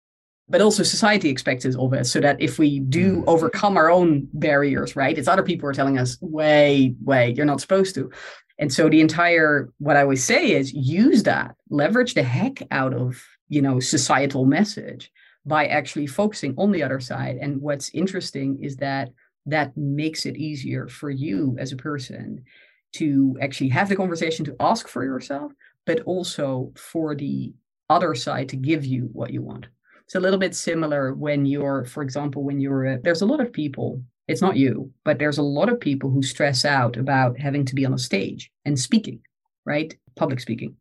but 0.49 0.61
also 0.61 0.83
society 0.83 1.31
expects 1.31 1.65
it 1.65 1.75
of 1.77 1.93
us 1.95 2.11
so 2.11 2.21
that 2.21 2.41
if 2.41 2.59
we 2.59 2.81
do 2.81 3.17
mm. 3.17 3.25
overcome 3.27 3.77
our 3.77 3.91
own 3.91 4.29
barriers 4.35 4.95
right 4.95 5.19
it's 5.19 5.29
other 5.29 5.43
people 5.43 5.69
are 5.69 5.73
telling 5.73 5.99
us 5.99 6.19
way 6.21 6.95
way 7.03 7.33
you're 7.37 7.47
not 7.47 7.61
supposed 7.61 7.95
to 7.95 8.11
And 8.59 8.73
so 8.73 8.89
the 8.89 9.01
entire 9.01 9.73
what 9.79 9.97
I 9.97 10.03
always 10.03 10.25
say 10.25 10.53
is 10.53 10.73
use 10.73 11.25
that, 11.25 11.57
leverage 11.71 12.15
the 12.15 12.23
heck 12.23 12.63
out 12.71 12.95
of, 12.95 13.21
you 13.49 13.63
know, 13.63 13.81
societal 13.81 14.45
message 14.47 15.11
by 15.45 15.67
actually 15.67 16.07
focusing 16.07 16.55
on 16.57 16.71
the 16.71 16.83
other 16.83 17.01
side. 17.01 17.39
And 17.41 17.61
what's 17.61 17.91
interesting 17.91 18.63
is 18.63 18.77
that 18.77 19.11
that 19.47 19.77
makes 19.77 20.25
it 20.25 20.37
easier 20.37 20.89
for 20.89 21.11
you 21.11 21.57
as 21.59 21.73
a 21.73 21.77
person 21.77 22.45
to 22.93 23.37
actually 23.41 23.71
have 23.71 23.89
the 23.89 23.97
conversation 23.97 24.45
to 24.47 24.57
ask 24.61 24.89
for 24.89 25.05
yourself, 25.05 25.53
but 25.85 26.01
also 26.03 26.73
for 26.77 27.15
the 27.15 27.53
other 27.91 28.15
side 28.15 28.49
to 28.51 28.57
give 28.57 28.87
you 28.87 29.11
what 29.13 29.33
you 29.33 29.43
want. 29.43 29.67
It's 30.07 30.15
a 30.15 30.21
little 30.21 30.39
bit 30.39 30.55
similar 30.55 31.15
when 31.15 31.47
you're, 31.47 31.85
for 31.87 32.03
example, 32.03 32.43
when 32.43 32.61
you're, 32.61 32.99
there's 32.99 33.23
a 33.23 33.27
lot 33.27 33.41
of 33.41 33.53
people 33.53 34.03
it's 34.27 34.41
not 34.41 34.57
you, 34.57 34.91
but 35.05 35.19
there's 35.19 35.39
a 35.39 35.43
lot 35.43 35.69
of 35.69 35.81
people 35.81 36.11
who 36.11 36.23
stress 36.23 36.65
out 36.65 36.97
about 36.97 37.39
having 37.39 37.65
to 37.67 37.75
be 37.75 37.85
on 37.85 37.93
a 37.93 37.99
stage 37.99 38.51
and 38.65 38.79
speaking, 38.79 39.21
right? 39.67 39.95
Public 40.17 40.41
speaking. 40.41 40.77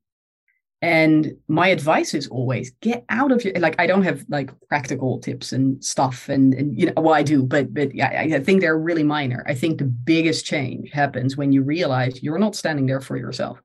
And 0.81 1.37
my 1.47 1.69
advice 1.69 2.13
is 2.13 2.27
always 2.27 2.71
get 2.81 3.05
out 3.07 3.31
of 3.31 3.43
your 3.43 3.53
like 3.55 3.75
I 3.79 3.87
don't 3.87 4.03
have 4.03 4.25
like 4.27 4.51
practical 4.67 5.19
tips 5.19 5.53
and 5.53 5.83
stuff 5.83 6.27
and, 6.27 6.53
and 6.53 6.77
you 6.77 6.87
know 6.87 7.01
well 7.01 7.13
I 7.13 7.23
do 7.23 7.41
but 7.41 7.73
but 7.73 7.91
I, 8.01 8.31
I 8.35 8.39
think 8.41 8.59
they're 8.59 8.77
really 8.77 9.03
minor. 9.03 9.45
I 9.47 9.53
think 9.55 9.77
the 9.77 9.85
biggest 9.85 10.45
change 10.45 10.91
happens 10.91 11.37
when 11.37 11.53
you 11.53 11.63
realize 11.63 12.21
you're 12.21 12.37
not 12.37 12.55
standing 12.55 12.85
there 12.85 12.99
for 12.99 13.15
yourself. 13.15 13.61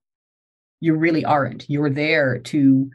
You 0.78 0.94
really 0.94 1.24
aren't. 1.24 1.68
You're 1.68 1.90
there 1.90 2.38
to 2.38 2.88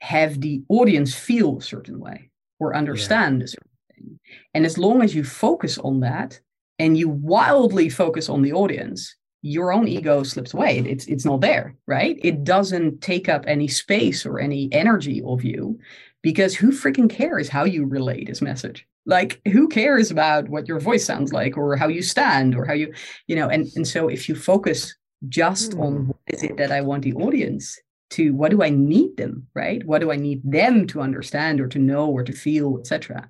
have 0.00 0.40
the 0.40 0.62
audience 0.68 1.14
feel 1.14 1.58
a 1.58 1.62
certain 1.62 1.98
way 1.98 2.30
or 2.58 2.76
understand 2.76 3.40
yeah. 3.40 3.44
a 3.44 3.48
certain 3.48 3.70
thing. 3.94 4.20
and 4.54 4.66
as 4.66 4.78
long 4.78 5.02
as 5.02 5.14
you 5.14 5.24
focus 5.24 5.78
on 5.78 6.00
that 6.00 6.38
and 6.78 6.98
you 6.98 7.08
wildly 7.08 7.88
focus 7.88 8.28
on 8.28 8.42
the 8.42 8.52
audience, 8.52 9.16
your 9.42 9.72
own 9.72 9.86
ego 9.86 10.22
slips 10.22 10.54
away. 10.54 10.78
It's 10.78 11.06
it's 11.06 11.24
not 11.24 11.40
there, 11.40 11.76
right? 11.86 12.18
It 12.22 12.44
doesn't 12.44 13.00
take 13.00 13.28
up 13.28 13.44
any 13.46 13.68
space 13.68 14.26
or 14.26 14.38
any 14.38 14.68
energy 14.72 15.22
of 15.24 15.44
you 15.44 15.78
because 16.22 16.54
who 16.54 16.72
freaking 16.72 17.08
cares 17.08 17.48
how 17.48 17.64
you 17.64 17.86
relay 17.86 18.24
this 18.24 18.42
message? 18.42 18.86
Like 19.06 19.40
who 19.46 19.68
cares 19.68 20.10
about 20.10 20.48
what 20.48 20.66
your 20.66 20.80
voice 20.80 21.04
sounds 21.04 21.32
like 21.32 21.56
or 21.56 21.76
how 21.76 21.86
you 21.86 22.02
stand 22.02 22.56
or 22.56 22.64
how 22.64 22.72
you, 22.72 22.92
you 23.28 23.36
know, 23.36 23.48
and 23.48 23.68
and 23.76 23.86
so 23.86 24.08
if 24.08 24.28
you 24.28 24.34
focus 24.34 24.94
just 25.28 25.74
on 25.74 25.96
hmm. 25.96 26.06
what 26.08 26.18
is 26.26 26.42
it 26.42 26.56
that 26.56 26.72
I 26.72 26.80
want 26.80 27.04
the 27.04 27.14
audience 27.14 27.78
to 28.10 28.32
what 28.34 28.50
do 28.50 28.62
I 28.62 28.70
need 28.70 29.16
them, 29.16 29.46
right? 29.54 29.84
What 29.84 30.00
do 30.00 30.12
I 30.12 30.16
need 30.16 30.40
them 30.44 30.86
to 30.88 31.00
understand 31.00 31.60
or 31.60 31.68
to 31.68 31.78
know 31.78 32.08
or 32.08 32.22
to 32.22 32.32
feel, 32.32 32.78
etc. 32.78 33.28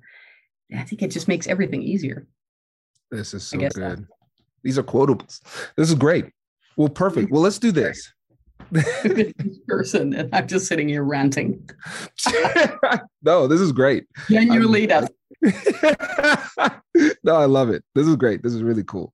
I 0.75 0.83
think 0.83 1.01
it 1.01 1.11
just 1.11 1.27
makes 1.27 1.47
everything 1.47 1.81
easier. 1.81 2.27
This 3.11 3.33
is 3.33 3.43
so 3.43 3.57
good. 3.57 3.71
That. 3.71 4.05
These 4.63 4.77
are 4.77 4.83
quotables. 4.83 5.41
This 5.75 5.89
is 5.89 5.95
great. 5.95 6.25
Well, 6.75 6.89
perfect. 6.89 7.31
Well, 7.31 7.41
let's 7.41 7.59
do 7.59 7.71
this. 7.71 8.11
person, 9.67 10.13
and 10.13 10.33
I'm 10.35 10.47
just 10.47 10.67
sitting 10.67 10.89
here 10.89 11.03
ranting. 11.03 11.69
no, 13.21 13.47
this 13.47 13.61
is 13.61 13.71
great. 13.71 14.05
Genuinely, 14.29 14.85
that's 14.85 15.09
no, 17.23 17.35
I 17.35 17.45
love 17.45 17.69
it. 17.69 17.83
This 17.95 18.07
is 18.07 18.15
great. 18.15 18.43
This 18.43 18.53
is 18.53 18.63
really 18.63 18.83
cool. 18.83 19.13